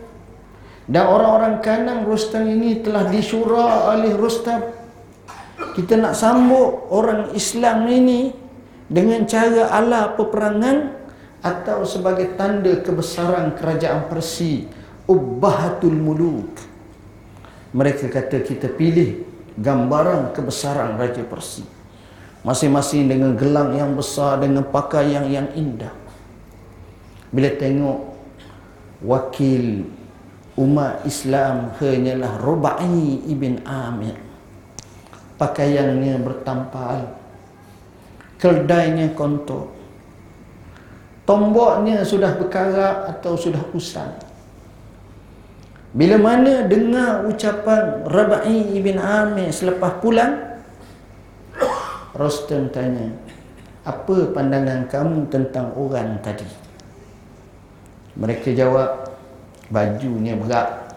[0.91, 4.80] Dan orang-orang kanan Rostam ini telah disyura oleh Rostam.
[5.61, 8.33] Kita nak sambut orang Islam ini
[8.91, 10.99] dengan cara ala peperangan
[11.41, 14.67] atau sebagai tanda kebesaran kerajaan Persia.
[15.11, 16.55] Ubbahatul muluk.
[17.75, 19.27] Mereka kata kita pilih
[19.59, 21.67] gambaran kebesaran Raja Persia.
[22.41, 25.93] Masing-masing dengan gelang yang besar, dengan pakaian yang indah.
[27.31, 27.99] Bila tengok
[29.05, 29.85] wakil
[30.57, 34.30] umat Islam hanyalah Rubai ibn Amir.
[35.41, 37.17] Pakaiannya bertampal.
[38.37, 39.73] Keldainya kontok.
[41.25, 44.13] Tomboknya sudah berkarak atau sudah usang.
[45.97, 50.61] Bila mana dengar ucapan Rabai ibn Amir selepas pulang,
[52.13, 53.09] Rostam tanya,
[53.89, 56.47] apa pandangan kamu tentang orang tadi?
[58.19, 59.09] Mereka jawab,
[59.73, 60.91] bajunya berat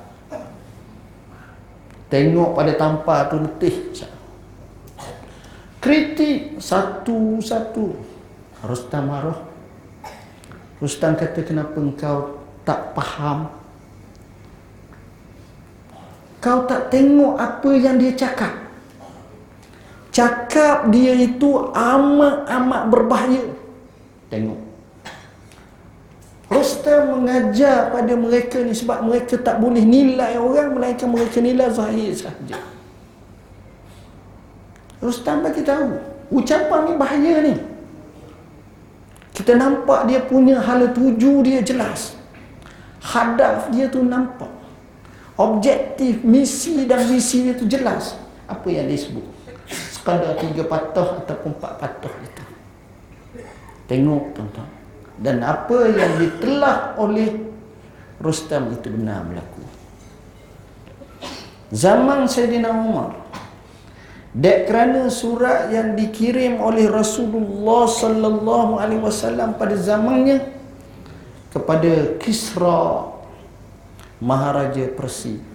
[2.13, 3.89] tengok pada tampar tu letih
[5.83, 7.91] kritik satu-satu
[8.63, 9.53] Rustam marah
[10.83, 13.47] Rustam kata kenapa engkau tak faham?
[16.43, 18.51] Kau tak tengok apa yang dia cakap.
[20.11, 23.47] Cakap dia itu amat-amat berbahaya.
[24.27, 24.59] Tengok.
[26.51, 32.11] Rostam mengajar pada mereka ni sebab mereka tak boleh nilai orang melainkan mereka nilai zahir
[32.11, 32.59] sahaja.
[35.03, 35.99] Rostam bagi tahu
[36.31, 37.55] ucapan ni bahaya ni.
[39.35, 42.15] Kita nampak dia punya hala tuju dia jelas.
[43.03, 44.49] Hadaf dia tu nampak.
[45.35, 48.15] Objektif, misi dan visi dia tu jelas.
[48.47, 49.27] Apa yang dia sebut?
[49.67, 52.43] Sekadar tiga patah ataupun empat patah itu.
[53.91, 54.83] Tengok tuan-tuan
[55.19, 57.29] dan apa yang ditelah oleh
[58.17, 59.63] Rustam itu benar berlaku
[61.71, 63.22] zaman Sayyidina Umar
[64.33, 70.41] dek kerana surat yang dikirim oleh Rasulullah sallallahu alaihi wasallam pada zamannya
[71.53, 73.13] kepada Kisra
[74.17, 75.53] Maharaja Persia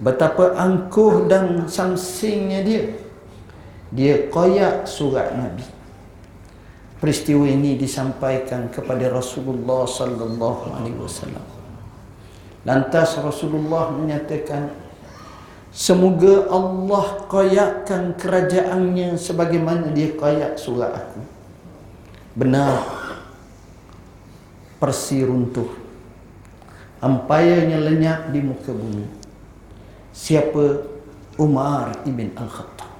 [0.00, 2.84] betapa angkuh dan samsingnya dia.
[3.92, 5.66] Dia koyak surat Nabi.
[7.00, 11.44] Peristiwa ini disampaikan kepada Rasulullah sallallahu alaihi wasallam.
[12.64, 14.68] Lantas Rasulullah menyatakan
[15.70, 21.22] semoga Allah qayakkan kerajaannya sebagaimana dia qayak surat aku.
[22.36, 22.82] Benar.
[24.78, 25.70] Persi runtuh.
[27.00, 29.08] Ampayanya lenyap di muka bumi.
[30.12, 30.84] Siapa
[31.40, 32.92] Umar ibn Al-Khattab.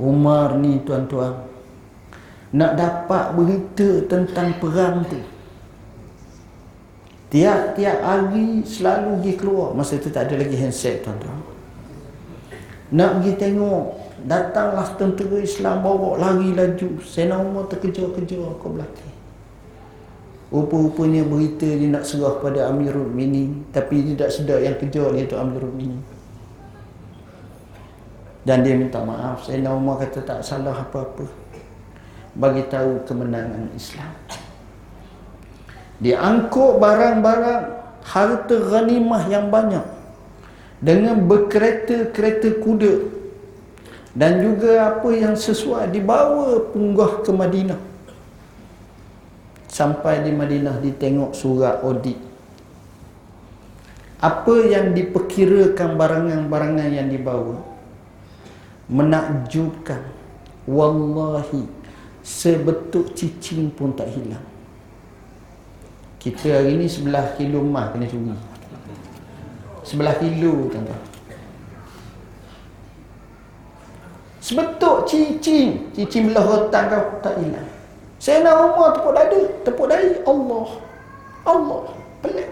[0.00, 1.46] Umar ni tuan-tuan
[2.50, 5.20] nak dapat berita tentang perang tu
[7.30, 9.72] tiap-tiap hari selalu pergi keluar.
[9.72, 11.38] Masa tu tak ada lagi handset tuan-tuan.
[12.90, 13.82] Nak pergi tengok
[14.26, 16.98] datanglah tentera Islam bawa lari laju.
[17.06, 19.14] Sena Umar terkejar-kejar ke belakang
[20.50, 25.22] Rupa-rupanya berita dia nak serah pada Amirul Mini Tapi dia tak sedar yang kejar dia
[25.30, 26.02] tu Amirul Mini
[28.42, 29.46] Dan dia minta maaf.
[29.46, 31.22] Saya Umar kata tak salah apa-apa.
[32.34, 34.10] Bagi tahu kemenangan Islam.
[36.00, 37.64] Diangkut barang-barang
[38.00, 39.84] harta ghanimah yang banyak
[40.80, 42.94] dengan berkereta-kereta kuda
[44.16, 47.80] dan juga apa yang sesuai dibawa punggah ke Madinah.
[49.68, 52.16] Sampai di Madinah ditengok surat audit.
[54.20, 57.60] Apa yang diperkirakan barangan-barangan yang dibawa
[58.88, 60.00] menakjubkan.
[60.64, 61.64] Wallahi
[62.20, 64.49] sebetul cicing pun tak hilang
[66.20, 68.36] kita hari ni sebelah kilo emas kena curi.
[69.80, 71.02] Sebelah kilo tuan-tuan.
[74.44, 77.68] Sebetul cicing cicing belah rotan kau tak hilang.
[78.20, 80.68] Saya nak rumah tepuk dada tepuk dahi Allah.
[81.48, 81.82] Allah
[82.20, 82.50] pelik.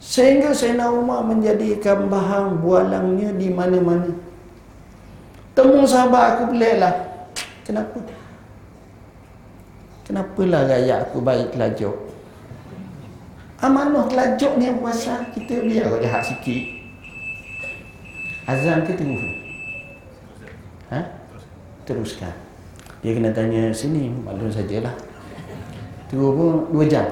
[0.00, 4.08] Sehingga Sayyidina Umar menjadikan bahan bualangnya di mana-mana.
[5.52, 6.94] Temu sahabat aku pelik lah
[7.68, 8.00] Kenapa?
[10.08, 11.92] Kenapalah rakyat aku baik kelajuk?
[13.60, 16.64] Amanah kelajuk ni yang puasa kita biar kau jahat sikit.
[18.48, 19.20] Azam ke tunggu?
[20.88, 21.04] Ha?
[21.84, 22.32] Teruskan.
[23.04, 24.96] Dia kena tanya sini, maklum sajalah.
[26.08, 27.04] Tunggu pun dua jam.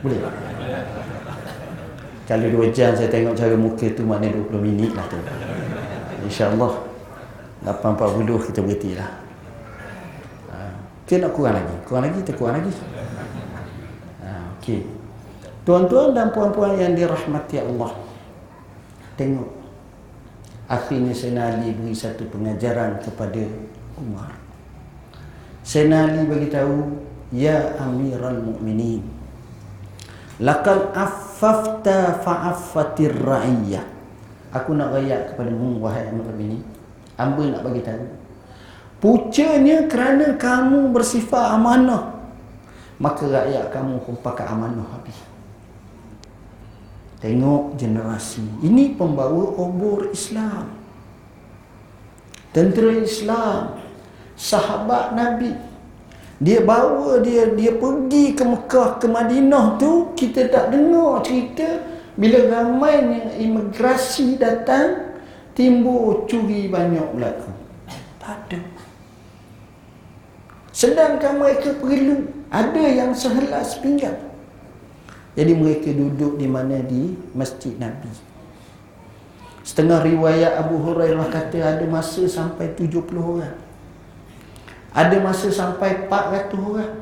[0.00, 0.24] Boleh?
[2.24, 5.20] Kalau dua jam saya tengok cara muka tu maknanya 20 minit lah tu.
[6.24, 6.72] InsyaAllah
[7.68, 9.10] 8.40 kita berhenti lah.
[11.10, 11.74] Ke nak kurang lagi?
[11.90, 12.70] Kurang lagi atau kurang lagi?
[14.22, 14.86] Ha, Okey.
[15.66, 17.98] Tuan-tuan dan puan-puan yang dirahmati Allah.
[19.18, 19.50] Tengok.
[20.70, 23.42] Akhirnya Sayyidina Ali beri satu pengajaran kepada
[23.98, 24.38] Umar.
[25.66, 27.02] Sayyidina Ali beritahu,
[27.34, 29.02] Ya Amiral Mu'minin.
[30.38, 33.82] Laqad affafta fa'affatir ra'iyah.
[34.54, 36.62] Aku nak rakyat kepada mu, wahai Amiral Mu'minin.
[37.18, 38.19] Amba nak bagi tahu
[39.00, 42.20] Pucanya kerana kamu bersifat amanah
[43.00, 45.16] Maka rakyat kamu pakai amanah habis.
[47.24, 48.92] Tengok generasi Ini.
[48.92, 50.68] Pembawa obor Islam.
[52.52, 53.80] Tentera Islam.
[54.36, 55.52] Sahabat Nabi.
[56.40, 61.84] Dia bawa dia Dia pergi ke Mekah Ke Madinah tu Kita tak dengar cerita
[62.16, 63.04] Bila ramai
[63.36, 65.20] imigrasi datang
[65.52, 67.52] Timbul curi banyak berlaku
[68.16, 68.69] Tak ada
[70.80, 74.16] Sedangkan mereka perlu ada yang sehelas pinggang.
[75.36, 78.08] Jadi mereka duduk di mana di Masjid Nabi.
[79.60, 83.60] Setengah riwayat Abu Hurairah kata ada masa sampai 70 orang.
[84.96, 86.92] Ada masa sampai 400 orang.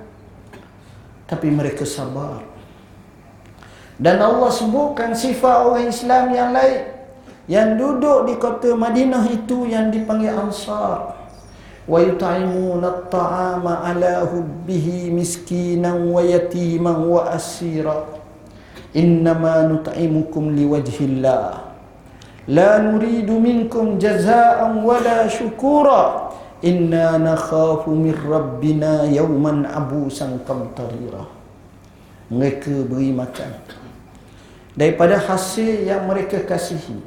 [1.31, 2.43] Tapi mereka sabar.
[3.95, 6.83] Dan Allah sebutkan sifat orang Islam yang lain
[7.47, 11.18] yang duduk di kota Madinah itu yang dipanggil Ansar.
[11.88, 17.98] ويطعمون الطعام على حبه مسكينا ويتيما واسيرا
[18.96, 21.48] انما نطعمكم لوجه الله
[22.48, 26.04] لا نريد منكم جزاء ولا شكورا
[26.64, 31.24] انا نخاف من ربنا يوما عبوسا قمطريرا
[32.34, 33.52] mereka beri makan
[34.74, 36.98] daripada hasil yang mereka kasihi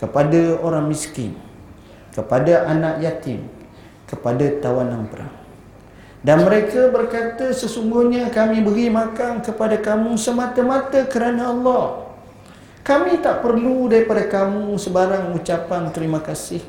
[0.00, 1.36] kepada orang miskin
[2.10, 3.53] kepada anak yatim
[4.05, 5.45] kepada tawanan perang.
[6.25, 12.09] Dan mereka berkata sesungguhnya kami beri makan kepada kamu semata-mata kerana Allah.
[12.81, 16.65] Kami tak perlu daripada kamu sebarang ucapan terima kasih.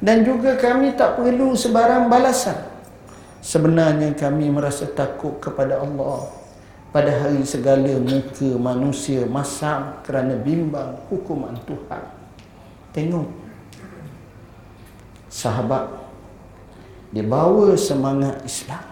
[0.00, 2.56] Dan juga kami tak perlu sebarang balasan.
[3.44, 6.32] Sebenarnya kami merasa takut kepada Allah
[6.88, 12.04] pada hari segala muka manusia masam kerana bimbang hukuman Tuhan.
[12.96, 13.28] Tengok.
[15.28, 16.07] Sahabat
[17.08, 18.84] dia bawa semangat Islam.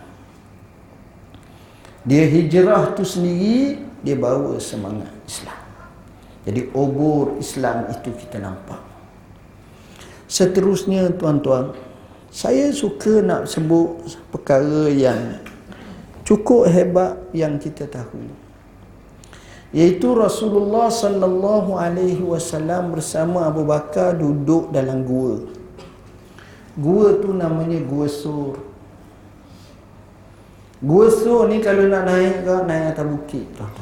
[2.06, 5.60] Dia hijrah tu sendiri dia bawa semangat Islam.
[6.46, 8.78] Jadi obor Islam itu kita nampak.
[10.30, 11.74] Seterusnya tuan-tuan
[12.30, 15.42] saya suka nak sebut perkara yang
[16.22, 18.22] cukup hebat yang kita tahu.
[19.74, 25.42] Iaitu Rasulullah sallallahu alaihi wasallam bersama Abu Bakar duduk dalam gua
[26.76, 28.60] Gua tu namanya Gua Sur.
[30.84, 33.72] Gua Sur ni kalau nak naik ke naik atas bukit lah.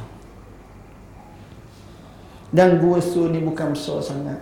[2.55, 4.39] Dan Gua Sur ni bukan besar sangat.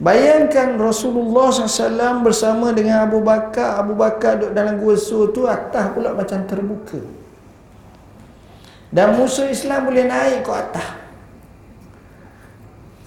[0.00, 3.84] Bayangkan Rasulullah SAW bersama dengan Abu Bakar.
[3.84, 7.20] Abu Bakar duduk dalam Gua Sur tu atas pula macam terbuka.
[8.90, 10.99] Dan musuh Islam boleh naik ke atas.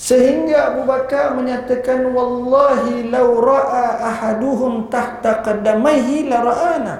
[0.04, 6.96] Sehingga Abu Bakar menyatakan wallahi law ra'a ahaduhum tahta qadamaihi la ra'ana.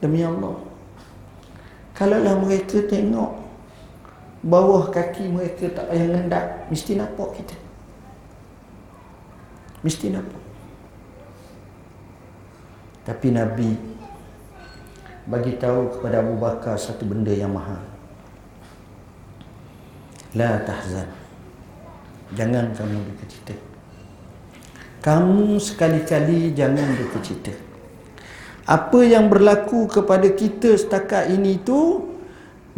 [0.00, 0.56] Demi Allah.
[1.92, 3.36] Kalaulah mereka tengok
[4.40, 7.56] bawah kaki mereka tak payah ngendak, mesti nampak kita.
[9.84, 10.42] Mesti nampak.
[13.04, 13.70] Tapi Nabi
[15.28, 17.87] bagi tahu kepada Abu Bakar satu benda yang mahal.
[20.38, 21.10] La tahzan
[22.38, 23.54] Jangan kamu duka cita
[25.02, 27.50] Kamu sekali-kali jangan duka cita
[28.62, 32.06] Apa yang berlaku kepada kita setakat ini tu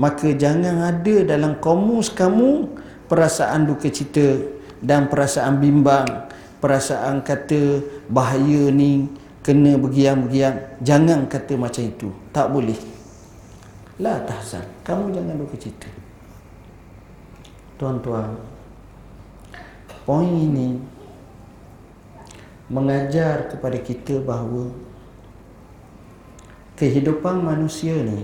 [0.00, 2.80] Maka jangan ada dalam komus kamu
[3.12, 4.40] Perasaan duka cita
[4.80, 6.32] Dan perasaan bimbang
[6.64, 9.04] Perasaan kata bahaya ni
[9.44, 12.08] Kena bergiang-bergiang Jangan kata macam itu.
[12.32, 12.76] Tak boleh.
[14.00, 14.64] La tahzan.
[14.84, 15.99] Kamu jangan duka cita
[17.81, 18.37] Tuan-tuan,
[20.05, 20.76] poin ini
[22.68, 24.68] mengajar kepada kita bahawa
[26.76, 28.20] kehidupan manusia ni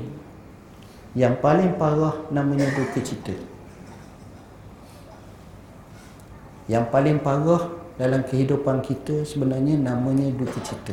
[1.16, 3.32] yang paling parah namanya duka cita.
[6.68, 10.92] Yang paling parah dalam kehidupan kita sebenarnya namanya duka cita.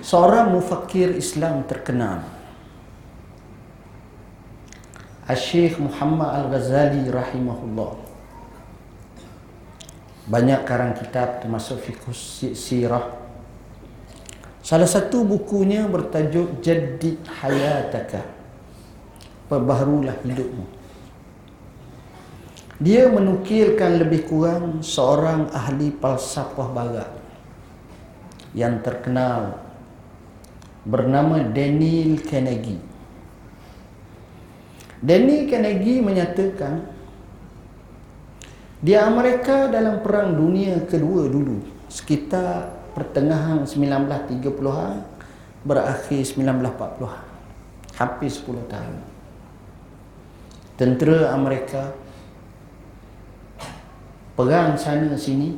[0.00, 2.37] Seorang mufakir Islam terkenal
[5.28, 7.92] Al-Syekh Muhammad Al-Ghazali rahimahullah
[10.28, 12.08] Banyak karang kitab termasuk fiqh
[12.56, 13.18] sirah
[14.68, 18.20] Salah satu bukunya bertajuk Jadid Hayataka.
[19.48, 20.68] Perbaharulah hidupmu.
[22.76, 27.10] Dia menukilkan lebih kurang seorang ahli falsafah barat
[28.52, 29.56] yang terkenal
[30.84, 32.87] bernama Daniel Carnegie.
[34.98, 36.82] Daniel Carnegie menyatakan
[38.82, 45.06] di Amerika dalam perang dunia kedua dulu sekitar pertengahan 1930-an
[45.62, 47.22] berakhir 1940-an
[47.94, 48.98] hampir 10 tahun.
[50.78, 51.94] Tentera Amerika
[54.34, 55.54] perang sana sini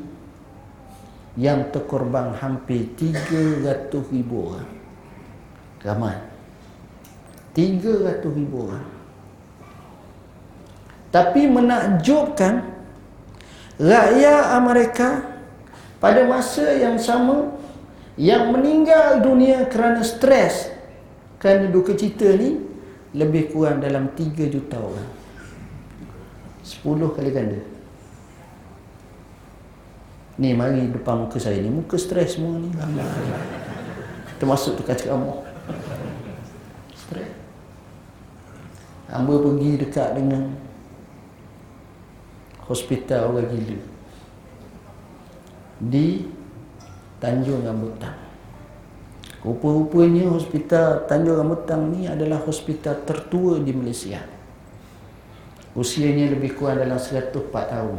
[1.41, 4.71] yang terkorban hampir 300 ribu orang.
[5.81, 6.17] Ramai.
[7.57, 8.90] 300 ribu orang
[11.11, 12.67] tapi menakjubkan
[13.79, 15.27] rakyat Amerika
[15.99, 17.51] pada masa yang sama
[18.15, 20.71] yang meninggal dunia kerana stres
[21.41, 22.61] kerana duka cita ni
[23.17, 25.11] lebih kurang dalam 3 juta orang.
[26.63, 27.61] 10 kali ganda.
[30.39, 31.73] Ni mari depan muka saya ni.
[31.73, 32.71] Muka stres semua ni.
[34.39, 35.43] Termasuk tukar ceramah
[36.95, 37.33] stres.
[39.11, 40.55] Hamba pergi dekat dengan
[42.71, 43.83] hospital orang gila
[45.83, 46.23] di
[47.19, 48.15] Tanjung Rambutan.
[49.43, 54.23] Rupa-rupanya hospital Tanjung Rambutan ni adalah hospital tertua di Malaysia.
[55.75, 57.99] Usianya lebih kurang dalam 104 tahun.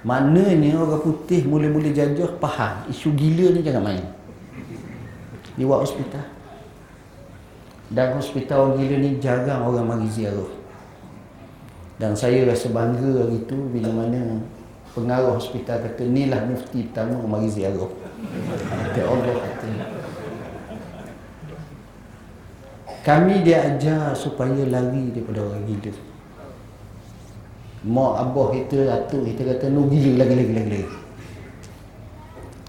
[0.00, 4.04] Maknanya orang putih mula-mula jajah faham isu gila ni jangan main.
[5.56, 6.24] Di buat hospital.
[7.90, 10.59] Dan hospital orang gila ni jarang orang mari ziarah.
[12.00, 14.40] Dan saya rasa bangga hari tu bila mana
[14.96, 17.92] pengarah hospital kata inilah mufti pertama mari ziarah.
[18.64, 19.68] Kata Allah kata.
[23.04, 25.92] Kami dia ajar supaya lari daripada orang gila.
[27.80, 30.88] Mak abah kita atuk kita kata no gila lagi lagi lagi lagi.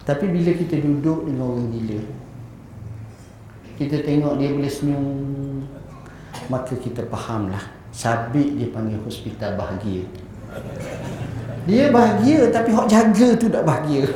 [0.04, 2.00] Tapi bila kita duduk dengan orang gila
[3.82, 5.06] kita tengok dia boleh senyum
[6.54, 10.08] maka kita fahamlah sabit dia panggil hospital bahagia
[11.70, 14.10] dia bahagia tapi hok jaga tu tak bahagia.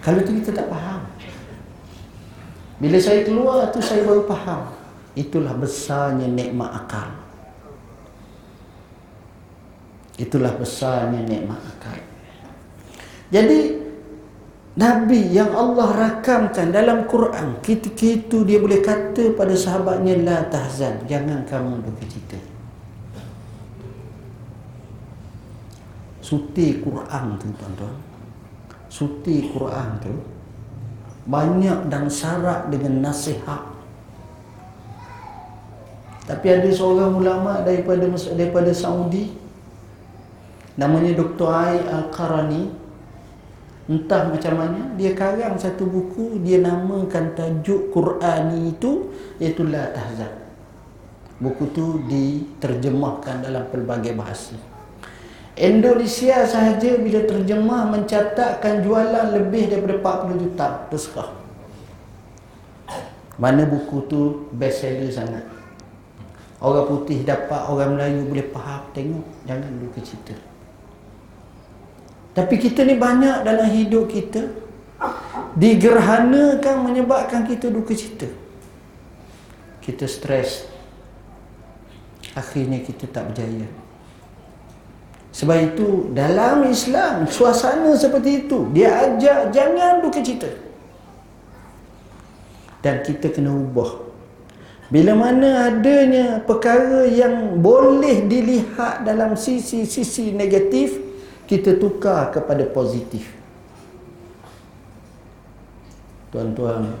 [0.00, 1.04] Kalau tu kita tak faham.
[2.78, 4.72] Bila saya keluar tu saya baru faham.
[5.12, 7.10] Itulah besarnya nikmat akal.
[10.16, 11.98] Itulah besarnya nikmat akal.
[13.28, 13.76] Jadi
[14.78, 21.02] Nabi yang Allah rakamkan dalam Quran Ketika itu dia boleh kata pada sahabatnya La tahzan
[21.10, 22.58] Jangan kamu berkecita
[26.28, 27.96] suti Quran tu tuan-tuan
[28.92, 30.12] suti Quran tu
[31.24, 33.64] banyak dan syarat dengan nasihat
[36.28, 38.04] tapi ada seorang ulama daripada
[38.36, 39.32] daripada Saudi
[40.76, 41.48] namanya Dr.
[41.48, 42.87] Ai Al-Qarani
[43.88, 49.08] entah macam mana dia karang satu buku dia namakan tajuk Quran itu
[49.40, 50.32] iaitu La Tahzan
[51.40, 54.54] buku tu diterjemahkan dalam pelbagai bahasa
[55.58, 61.28] Indonesia sahaja bila terjemah mencatatkan jualan lebih daripada 40 juta naskah.
[63.42, 65.42] Mana buku tu best seller sangat.
[66.62, 70.34] Orang putih dapat, orang Melayu boleh faham, tengok, jangan lupa cerita.
[72.38, 74.46] Tapi kita ni banyak dalam hidup kita
[75.58, 78.30] digerhanakan menyebabkan kita duka cita.
[79.82, 80.70] Kita stres.
[82.38, 83.66] Akhirnya kita tak berjaya.
[85.34, 90.46] Sebab itu dalam Islam suasana seperti itu dia ajak jangan duka cita.
[92.86, 94.06] Dan kita kena ubah.
[94.94, 101.07] Bila mana adanya perkara yang boleh dilihat dalam sisi-sisi negatif,
[101.48, 103.32] kita tukar kepada positif.
[106.28, 106.92] Tuan-tuan,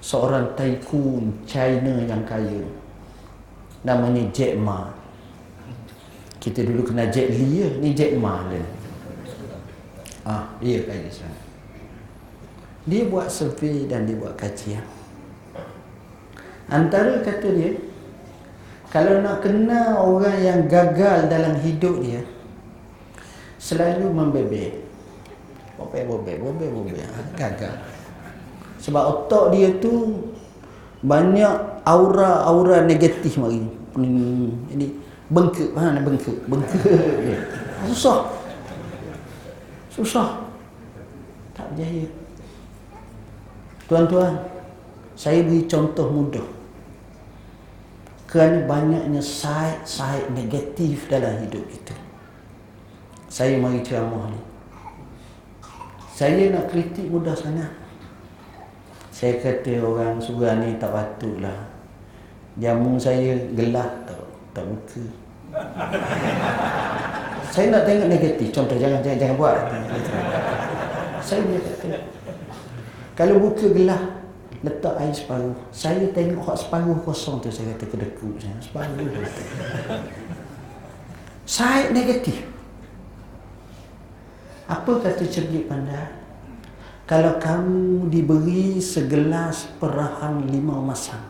[0.00, 2.64] seorang tycoon China yang kaya
[3.84, 5.04] namanya Jack Ma
[6.44, 7.68] kita dulu kena Jet Li ya.
[7.80, 8.60] Ni Jack Ma dia.
[10.28, 11.40] Ah, dia kaya sangat.
[12.84, 14.84] Dia buat survey dan dia buat kajian.
[16.68, 17.80] Antara kata dia,
[18.94, 22.22] kalau nak kenal orang yang gagal dalam hidup dia,
[23.58, 24.86] selalu membebel.
[25.74, 27.02] Bobel, bobel, bobel, bobel.
[27.02, 27.74] Ha, gagal.
[28.78, 30.22] Sebab otak dia tu
[31.02, 33.66] banyak aura-aura negatif mari.
[34.70, 34.86] Jadi
[35.26, 36.82] bengkak, ha, bengkak, bengkak.
[37.90, 38.30] Susah.
[39.90, 40.38] Susah.
[41.50, 42.06] Tak berjaya.
[43.90, 44.38] Tuan-tuan,
[45.18, 46.46] saya beri contoh mudah.
[48.34, 51.94] Kerana banyaknya side-side negatif dalam hidup kita.
[53.30, 54.42] Saya mari ceramah ni.
[56.10, 57.70] Saya nak kritik mudah sangat.
[59.14, 61.70] Saya kata orang surah ni tak patutlah.
[62.58, 64.18] Jamu saya gelah tak,
[64.50, 65.04] tak buka.
[67.54, 68.50] saya nak tengok negatif.
[68.50, 69.58] Contoh jangan jangan, jangan buat.
[71.22, 71.86] saya dia kata.
[73.14, 74.13] Kalau buka gelah,
[74.64, 75.52] letak air separuh.
[75.68, 78.56] Saya tengok hak separuh kosong tu saya kata kedekut saya.
[78.64, 79.04] Separuh.
[81.44, 82.40] Saya negatif.
[84.64, 86.08] Apa kata cerdik pandai?
[87.04, 91.20] Kalau kamu diberi segelas perahang limau masam,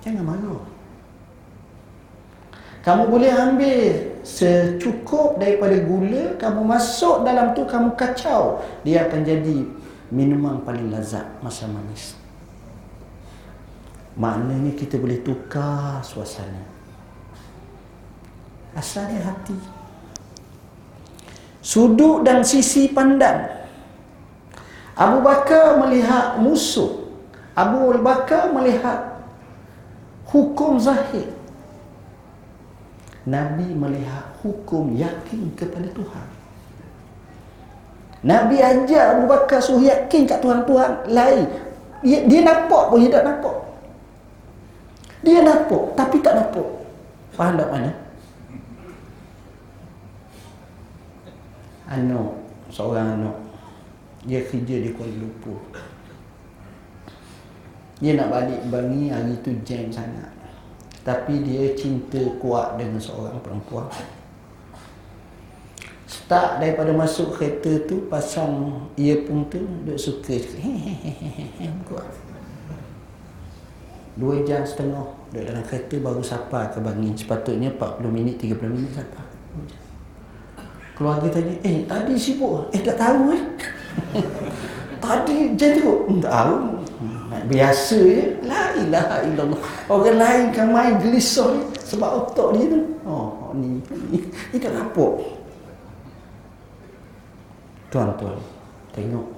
[0.00, 0.64] jangan malu.
[2.80, 8.64] Kamu boleh ambil secukup daripada gula, kamu masuk dalam tu, kamu kacau.
[8.80, 9.58] Dia akan jadi
[10.10, 12.18] minuman paling lazat, masa manis.
[14.18, 16.66] Maknanya kita boleh tukar suasana.
[18.74, 19.54] Asalnya hati.
[21.62, 23.46] Sudut dan sisi pandang.
[24.98, 27.06] Abu Bakar melihat musuh.
[27.54, 29.22] Abu Bakar melihat
[30.26, 31.30] hukum zahir.
[33.24, 36.39] Nabi melihat hukum yakin kepada Tuhan
[38.20, 41.48] Nabi ajar Abu Bakar suruh yakin kat Tuhan-Tuhan lain.
[42.04, 43.56] Dia, dia nampak pun dia tak nampak.
[45.24, 46.68] Dia nampak tapi tak nampak.
[47.32, 47.90] Faham tak mana
[51.90, 52.32] anak
[52.70, 53.36] seorang anak.
[54.28, 55.58] Dia kerja di Kuala Lumpur.
[58.00, 60.28] Dia nak balik Bangi hari tu jam sangat.
[61.00, 63.88] Tapi dia cinta kuat dengan seorang perempuan
[66.30, 70.38] start daripada masuk kereta tu pasang earphone tu duk suka
[71.90, 72.06] kuat
[74.14, 78.94] dua jam setengah duduk dalam kereta baru sapa ke Bangi sepatutnya 40 minit 30 minit
[78.94, 79.26] sapa
[80.94, 82.70] Keluarga tanya, eh tadi sibuk?
[82.76, 83.42] Eh tak tahu eh.
[85.02, 86.12] tadi jadi kok?
[86.20, 86.56] Tak tahu.
[87.48, 88.24] Biasa ya.
[88.44, 89.60] La ilaha illallah.
[89.88, 91.72] Orang lain kan main gelisah ni.
[91.88, 92.80] Sebab otak dia tu.
[93.08, 93.80] Oh ni.
[94.12, 94.76] Ni, ni tak
[97.90, 98.18] nampak.
[98.18, 98.38] Tuan-tuan.
[98.94, 99.28] Tengok.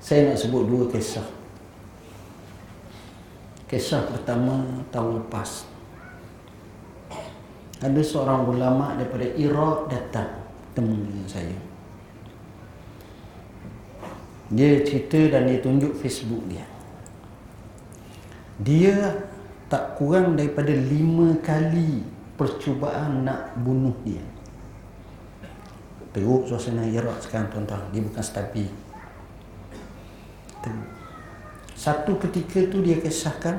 [0.00, 1.24] Saya nak sebut dua kisah.
[3.68, 5.72] Kisah pertama tahun lepas
[7.82, 10.30] ada seorang ulama daripada Iraq datang
[10.70, 11.58] temu dengan saya.
[14.52, 16.62] Dia cerita dan dia tunjuk Facebook dia.
[18.62, 19.26] Dia
[19.66, 22.06] tak kurang daripada lima kali
[22.38, 24.22] percubaan nak bunuh dia.
[26.12, 27.80] Teruk suasana Iraq sekarang tuan-tuan.
[27.92, 28.68] Dia bukan stabil.
[31.74, 33.58] Satu ketika tu dia kisahkan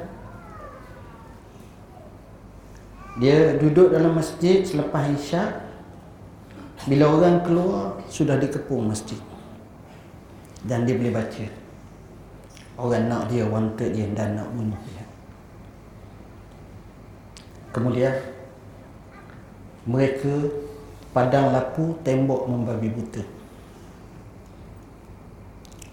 [3.19, 5.61] dia duduk dalam masjid selepas isyak
[6.89, 9.19] bila orang keluar sudah dikepung masjid
[10.65, 11.45] dan dia boleh baca
[12.81, 15.05] orang nak dia wanted dia dan nak bunuh dia
[17.69, 18.13] kemudian
[19.85, 20.49] mereka
[21.13, 23.21] padang lapu tembok membabi buta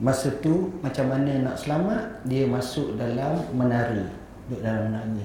[0.00, 4.08] masa tu macam mana nak selamat dia masuk dalam menara
[4.48, 5.24] duduk dalam menara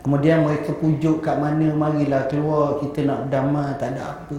[0.00, 4.36] Kemudian mereka pujuk kat mana marilah keluar kita nak damai tak ada apa.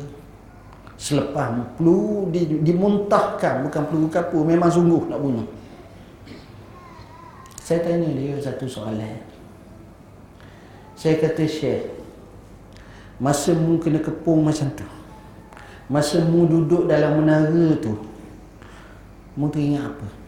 [0.97, 5.47] Selepas peluru di, dimuntahkan bukan peluru kapur memang sungguh nak bunuh.
[7.61, 9.30] Saya tanya dia satu soalan.
[11.02, 11.89] Saya kata Syekh
[13.18, 14.86] Masa mu kena kepung macam tu
[15.89, 17.97] Masa mu duduk dalam menara tu
[19.34, 20.22] Mu teringat apa?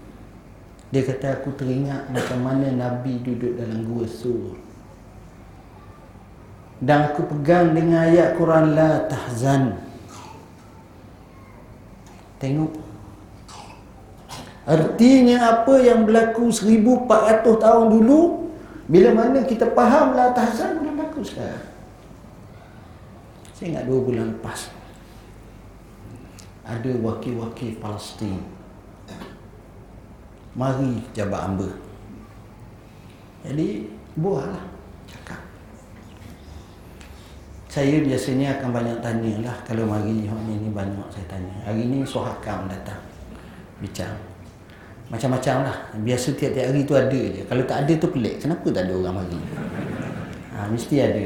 [0.93, 4.53] Dia kata aku teringat macam mana Nabi duduk dalam gua sur.
[6.77, 9.73] Dan aku pegang dengan ayat Quran la tahzan.
[12.37, 12.77] Tengok.
[14.69, 18.21] Artinya apa yang berlaku 1400 tahun dulu
[18.91, 21.71] bila mana kita faham la tahzan boleh berlaku sekarang
[23.53, 24.73] Saya ingat dua bulan lepas.
[26.67, 28.41] Ada wakil-wakil Palestin.
[30.57, 31.69] Mari jabat amba.
[33.45, 34.65] Jadi, buahlah
[35.05, 35.39] cakap.
[37.69, 41.55] Saya biasanya akan banyak tanya lah kalau mari ini banyak saya tanya.
[41.65, 42.99] Hari ini Sohakam datang
[43.81, 44.32] bincang.
[45.11, 45.77] Macam-macam lah.
[45.99, 47.41] Biasa tiap-tiap hari tu ada je.
[47.43, 48.39] Kalau tak ada tu pelik.
[48.39, 49.39] Kenapa tak ada orang mari?
[50.53, 51.25] Ha, mesti ada.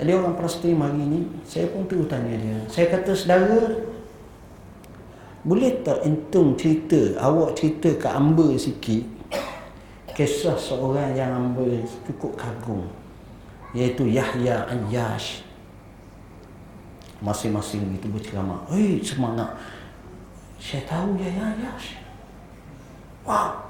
[0.00, 2.56] Jadi orang Palestin hari ni, saya pun tu tanya dia.
[2.72, 3.68] Saya kata, saudara,
[5.44, 9.04] boleh tak entung cerita, awak cerita ke Amba sikit,
[10.16, 12.88] kisah seorang yang Amba cukup kagum,
[13.76, 15.44] iaitu Yahya Ayyash.
[17.20, 18.64] Masing-masing itu berceramah.
[18.72, 19.52] Hei, semangat.
[20.60, 21.96] Saya tahu Yahya Ayyash.
[23.24, 23.64] Wah.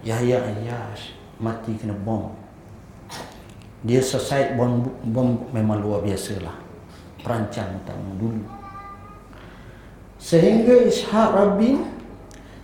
[0.00, 2.32] Yahya Ayyash mati kena bom.
[3.84, 4.80] Dia selesai bom,
[5.12, 6.56] bom memang luar biasa lah
[7.20, 8.44] perancang tahun dulu.
[10.16, 11.84] Sehingga Ishaq Rabin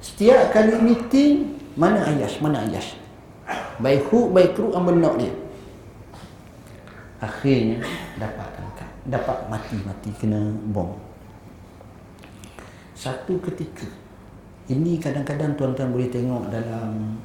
[0.01, 2.97] setiap kali meeting mana Ayash mana Ayash?
[3.77, 5.33] Baik hu baik kru ambil nak dia.
[7.21, 7.85] Akhirnya
[8.17, 10.41] dapat angkat dapat mati-mati kena
[10.73, 11.10] bom
[13.01, 13.89] satu ketika.
[14.69, 17.17] Ini kadang-kadang tuan-tuan boleh tengok dalam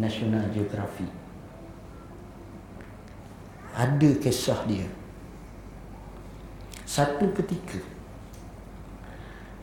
[0.00, 1.06] National Geographic
[3.78, 4.90] ada kisah dia.
[6.82, 7.78] Satu ketika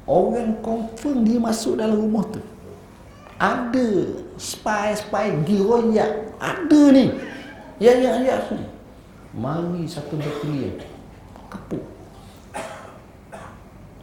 [0.07, 2.39] orang confirm dia masuk dalam rumah tu.
[3.35, 7.11] Ada spy-spy diroyak ada ni.
[7.75, 8.63] Ya ya ya ni
[9.35, 10.79] mari satu batalion.
[11.51, 11.83] Kepung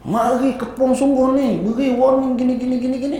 [0.03, 3.19] mari kepung sungguh ni beri warning gini gini gini gini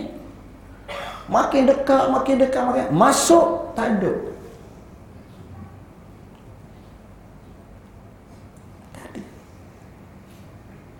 [1.32, 4.34] makin dekat makin dekat makin masuk tak ada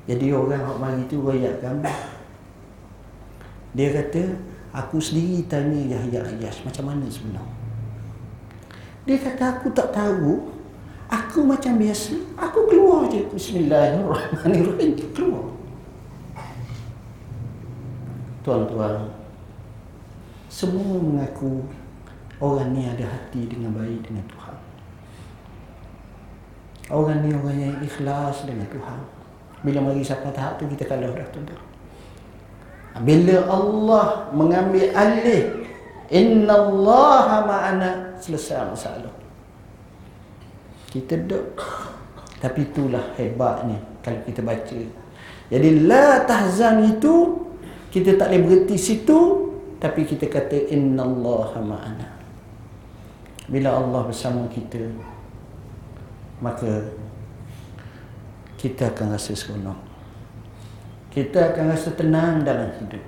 [0.05, 1.97] Jadi orang hak mari tu royak gambar.
[3.73, 4.37] Dia kata,
[4.77, 7.57] aku sendiri tanya Yahya Ayas macam mana sebenarnya.
[9.09, 10.53] Dia kata aku tak tahu.
[11.09, 12.17] Aku macam biasa.
[12.37, 13.25] Aku keluar je.
[13.33, 14.93] Bismillahirrahmanirrahim.
[15.13, 15.64] Keluar.
[18.45, 19.09] Tuan-tuan.
[20.53, 21.65] Semua mengaku
[22.39, 24.57] orang ni ada hati dengan baik dengan Tuhan.
[26.93, 29.01] Orang ni orang yang ikhlas dengan Tuhan.
[29.65, 31.75] Bila mari sampai tahap tu kita kalah dah tuan-tuan.
[33.03, 35.67] Bila Allah mengambil alih
[36.15, 37.91] Inna Allah ma'ana
[38.23, 39.11] Selesai masalah
[40.95, 41.59] Kita duduk
[42.39, 44.79] Tapi itulah hebatnya Kalau kita baca
[45.51, 47.35] Jadi la tahzan itu
[47.95, 49.19] Kita tak boleh berhenti situ
[49.79, 52.09] Tapi kita kata Inna Allah ma'ana
[53.47, 54.83] Bila Allah bersama kita
[56.43, 56.91] Maka
[58.65, 59.77] kita akan rasa seronok.
[61.13, 63.05] Kita akan rasa tenang dalam hidup.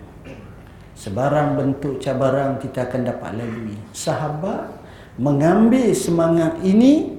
[0.93, 3.73] Sebarang bentuk cabaran kita akan dapat lalui.
[3.97, 4.69] Sahabat
[5.17, 7.17] mengambil semangat ini,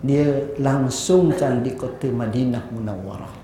[0.00, 3.34] dia langsungkan di kota Madinah Munawwarah.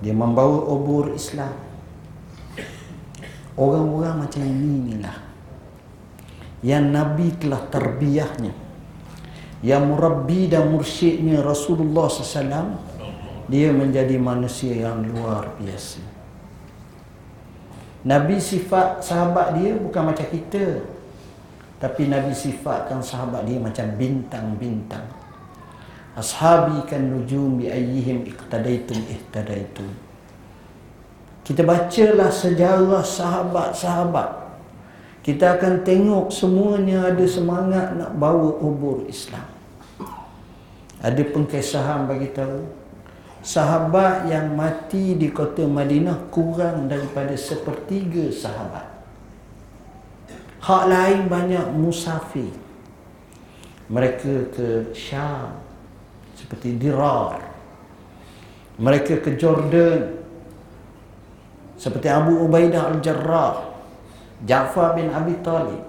[0.00, 1.67] Dia membawa obor Islam.
[3.58, 5.18] Orang-orang macam ini inilah
[6.62, 8.54] yang Nabi telah terbiahnya
[9.66, 12.78] yang murabbi dan mursyidnya Rasulullah SAW
[13.50, 15.98] dia menjadi manusia yang luar biasa.
[18.06, 20.78] Nabi sifat sahabat dia bukan macam kita
[21.82, 25.02] tapi Nabi sifatkan sahabat dia macam bintang-bintang.
[26.14, 30.07] Ashabi kan nujum bi ayyihim iqtadaitum ihtadaitum
[31.48, 34.48] kita bacalah sejarah sahabat-sahabat
[35.28, 39.44] kita akan tengok semuanya ada semangat nak bawa ubur Islam.
[41.04, 42.64] Ada pengkesahan bagi tahu
[43.44, 48.88] sahabat yang mati di kota Madinah kurang daripada sepertiga sahabat.
[50.64, 52.48] Hak lain banyak musafir.
[53.92, 55.60] Mereka ke Syam
[56.32, 57.36] seperti Dirar.
[58.80, 60.17] Mereka ke Jordan
[61.78, 63.70] seperti Abu Ubaidah Al-Jarrah
[64.44, 65.80] Ja'far bin Abi Talib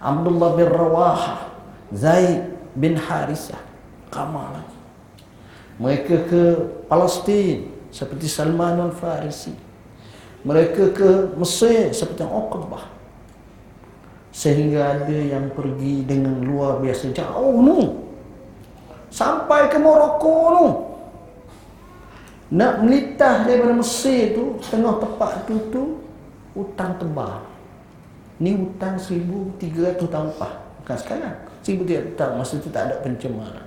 [0.00, 1.52] Abdullah bin Rawaha
[1.92, 3.60] Zaid bin Harisah
[4.08, 4.76] Kamal
[5.76, 6.42] mereka ke
[6.88, 9.52] Palestin seperti Salman al-Farisi.
[10.46, 12.96] Mereka ke Mesir seperti Uqbah.
[14.32, 17.12] Sehingga ada yang pergi dengan luar biasa.
[17.12, 18.04] Jauh nu.
[19.12, 20.66] Sampai ke Morocco nu
[22.46, 25.82] nak melitah daripada Mesir tu tengah tepat tu tu
[26.54, 27.42] hutang tebal
[28.36, 30.52] Ni hutang 1300 tahun lepas.
[30.84, 31.36] Bukan sekarang.
[31.64, 33.64] 1300 tahun masa tu tak ada pencemaran.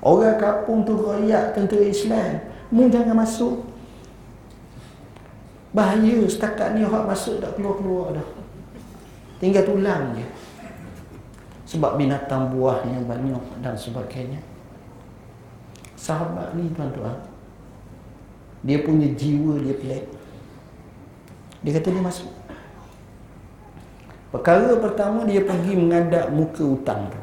[0.00, 2.38] Orang kampung tu royak tentera Islam.
[2.70, 3.66] Mu jangan masuk.
[5.74, 8.28] Bahaya setakat ni orang masuk tak keluar-keluar dah.
[9.42, 10.26] Tinggal tulang je.
[11.76, 14.38] Sebab binatang buahnya banyak dan sebagainya.
[16.00, 17.12] Sahabat ni tuan-tuan.
[18.64, 20.04] Dia punya jiwa dia pelik.
[21.60, 22.32] Dia kata dia masuk.
[24.32, 27.20] Perkara pertama dia pergi mengadap muka hutang tu.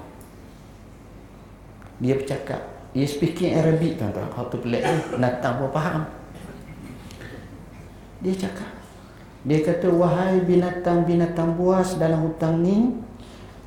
[2.06, 2.62] Dia bercakap.
[2.94, 4.30] Dia speaking Arabic tuan-tuan.
[4.30, 4.98] Kau tu pelik ni.
[5.18, 6.06] Natang pun faham.
[8.22, 8.78] Dia cakap.
[9.48, 12.92] Dia kata, wahai binatang-binatang buas dalam hutang ni,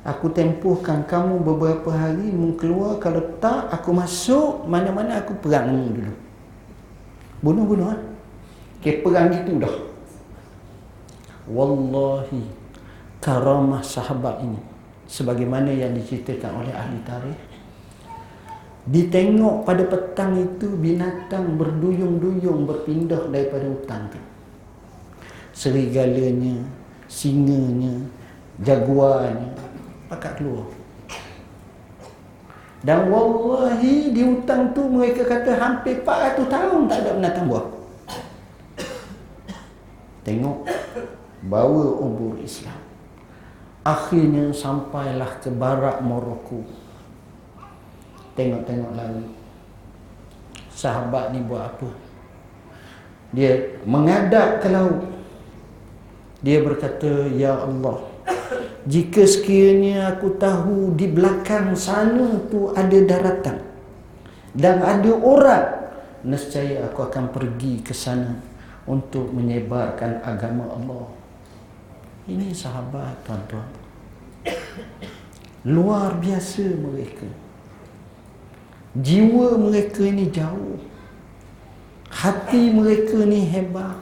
[0.01, 2.97] aku tempuhkan kamu beberapa hari mu keluar.
[2.97, 6.13] Kalau tak, aku masuk mana-mana aku perang dulu.
[7.41, 7.87] Bunuh-bunuh.
[7.89, 7.95] Ha?
[8.81, 9.75] Okay, perang gitu dah.
[11.49, 12.41] Wallahi,
[13.21, 14.61] karamah sahabat ini.
[15.09, 17.41] Sebagaimana yang diceritakan oleh ahli tarikh.
[18.81, 24.31] Ditengok pada petang itu binatang berduyung-duyung berpindah daripada hutan itu
[25.51, 26.63] serigalanya,
[27.05, 27.93] singanya,
[28.63, 29.51] jaguarnya
[30.11, 30.67] pakat keluar.
[32.83, 37.67] Dan wallahi di hutang tu mereka kata hampir 400 tahun tak ada binatang buah.
[40.27, 40.67] Tengok
[41.47, 42.75] bawa umur Islam.
[43.81, 46.61] Akhirnya sampailah ke barat Morocco.
[48.37, 49.25] Tengok-tengok lalu.
[50.69, 51.89] Sahabat ni buat apa?
[53.33, 55.05] Dia mengadap ke laut.
[56.41, 58.01] Dia berkata, Ya Allah,
[58.87, 63.61] jika sekiranya aku tahu di belakang sana tu ada daratan
[64.51, 65.67] dan ada orang,
[66.25, 68.35] nescaya aku akan pergi ke sana
[68.83, 71.07] untuk menyebarkan agama Allah.
[72.27, 73.69] Ini sahabat tuan-tuan.
[75.67, 77.29] Luar biasa mereka.
[78.97, 80.81] Jiwa mereka ini jauh.
[82.11, 83.95] Hati mereka ni hebat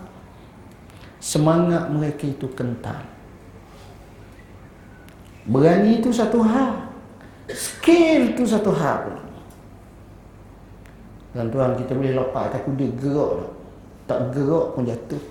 [1.21, 3.08] semangat mereka itu kental.
[5.49, 6.93] Berani itu satu hal.
[7.49, 9.17] Skill itu satu hal.
[11.33, 13.49] Tuan-tuan kita boleh lompat atas kuda gerak tak?
[14.05, 15.23] Tak gerak pun jatuh.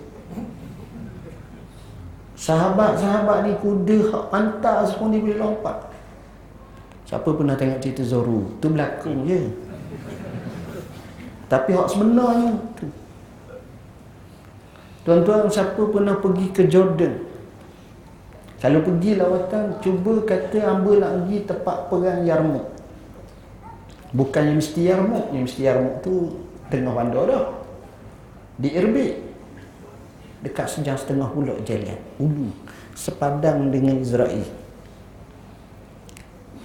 [2.39, 5.91] Sahabat-sahabat ni kuda hak pantas pun dia boleh lompat.
[7.07, 8.47] Siapa pernah tengok cerita Zoru?
[8.62, 9.41] Tu berlakon je.
[11.51, 12.87] Tapi hak sebenarnya tu.
[15.03, 17.28] Tuan-tuan siapa pernah pergi ke Jordan?
[18.59, 22.67] Kalau pergi lawatan, cuba kata hamba nak pergi tempat perang Yarmouk.
[24.11, 27.45] Bukannya mesti Yarmouk, yang mesti Yarmouk tu tengah bandar dah.
[28.59, 29.15] Di Erbil.
[30.43, 31.99] Dekat sejam setengah pula jalan.
[32.19, 32.51] Ulu.
[32.99, 34.43] Sepadang dengan Israel.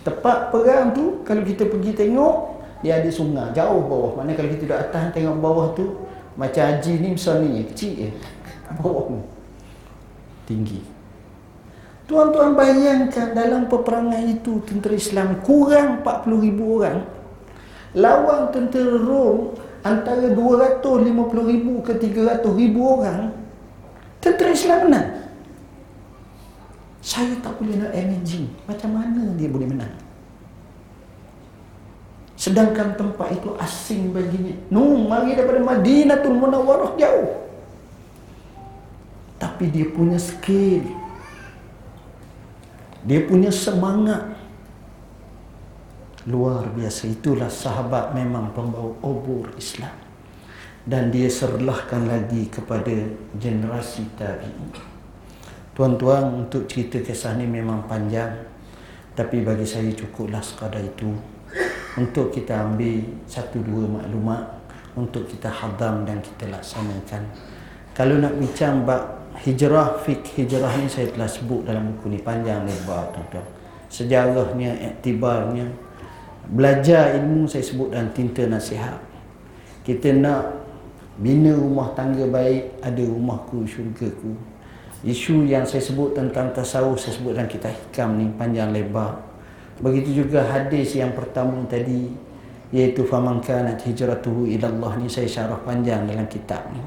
[0.02, 3.54] Tempat perang tu, kalau kita pergi tengok, dia ada sungai.
[3.54, 4.18] Jauh bawah.
[4.18, 5.94] Mana kalau kita duduk atas tengok bawah tu,
[6.34, 8.10] macam haji ni ni, kecil je.
[8.82, 9.22] Bawah ni.
[10.50, 10.93] Tinggi.
[12.04, 17.00] Tuan-tuan bayangkan dalam peperangan itu tentera Islam kurang 40 ribu orang.
[17.96, 19.56] Lawan tentera Rom
[19.88, 20.84] antara 250
[21.48, 23.32] ribu ke 300 ribu orang.
[24.20, 25.08] Tentera Islam menang.
[27.04, 29.96] Saya tak boleh nak imagine macam mana dia boleh menang.
[32.36, 34.52] Sedangkan tempat itu asing baginya.
[34.68, 37.48] No, mari daripada Madinatul Munawwarah jauh.
[39.40, 41.03] Tapi dia punya skill.
[43.04, 44.24] Dia punya semangat.
[46.28, 47.12] Luar biasa.
[47.12, 49.92] Itulah sahabat memang pembawa obor Islam.
[50.84, 52.92] Dan dia serlahkan lagi kepada
[53.40, 54.52] generasi tadi.
[55.74, 58.32] Tuan-tuan, untuk cerita kisah ini memang panjang.
[59.14, 61.34] Tapi bagi saya cukuplah sekadar itu
[61.94, 64.42] untuk kita ambil satu dua maklumat
[64.98, 67.30] untuk kita hadam dan kita laksanakan.
[67.94, 72.62] Kalau nak bincang bab hijrah, fik hijrah ni saya telah sebut dalam buku ni panjang
[72.62, 73.46] lebar tuan-tuan.
[73.90, 75.70] Sejarahnya, iktibarnya,
[76.50, 78.98] belajar ilmu saya sebut dalam tinta nasihat.
[79.82, 80.54] Kita nak
[81.18, 84.34] bina rumah tangga baik, ada rumahku, syurgaku.
[85.04, 89.20] Isu yang saya sebut tentang tasawuf, saya sebut dalam kitab hikam ni panjang lebar.
[89.84, 92.08] Begitu juga hadis yang pertama tadi
[92.74, 96.82] iaitu faman kanat hijratuhu ila Allah ni saya syarah panjang dalam kitab ni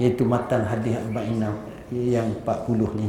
[0.00, 1.44] iaitu matan hadis arba'in
[1.90, 3.08] yang 40 ni.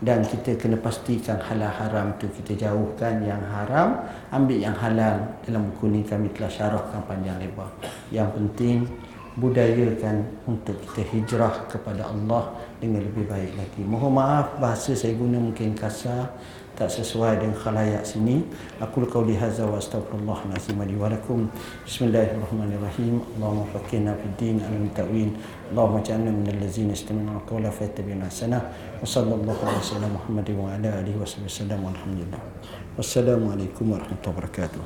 [0.00, 4.00] Dan kita kena pastikan halal haram tu kita jauhkan yang haram
[4.32, 5.20] ambil yang halal.
[5.44, 7.68] Dalam buku ni kami telah syarahkan panjang lebar.
[8.08, 8.76] Yang penting
[9.36, 13.82] budayakan untuk kita hijrah kepada Allah dengan lebih baik lagi.
[13.84, 16.32] Mohon maaf bahasa saya guna mungkin kasar
[16.80, 18.40] tak sesuai dengan khalayak sini.
[18.80, 21.44] Aku qauli hadza wa astaghfirullah nazim li wa lakum.
[21.84, 23.20] Bismillahirrahmanirrahim.
[23.36, 24.56] Allahumma faqina fid din.
[24.64, 25.36] Alim
[25.70, 30.74] ta'wil Allahumma ja'alna min allazina istami'una qawla fayattabi'una ahsana wa sallallahu alaihi wasallam Muhammad wa
[30.74, 32.42] ala alihi wa sallam alhamdulillah
[32.98, 34.82] wassalamu alaikum warahmatullahi wabarakatuh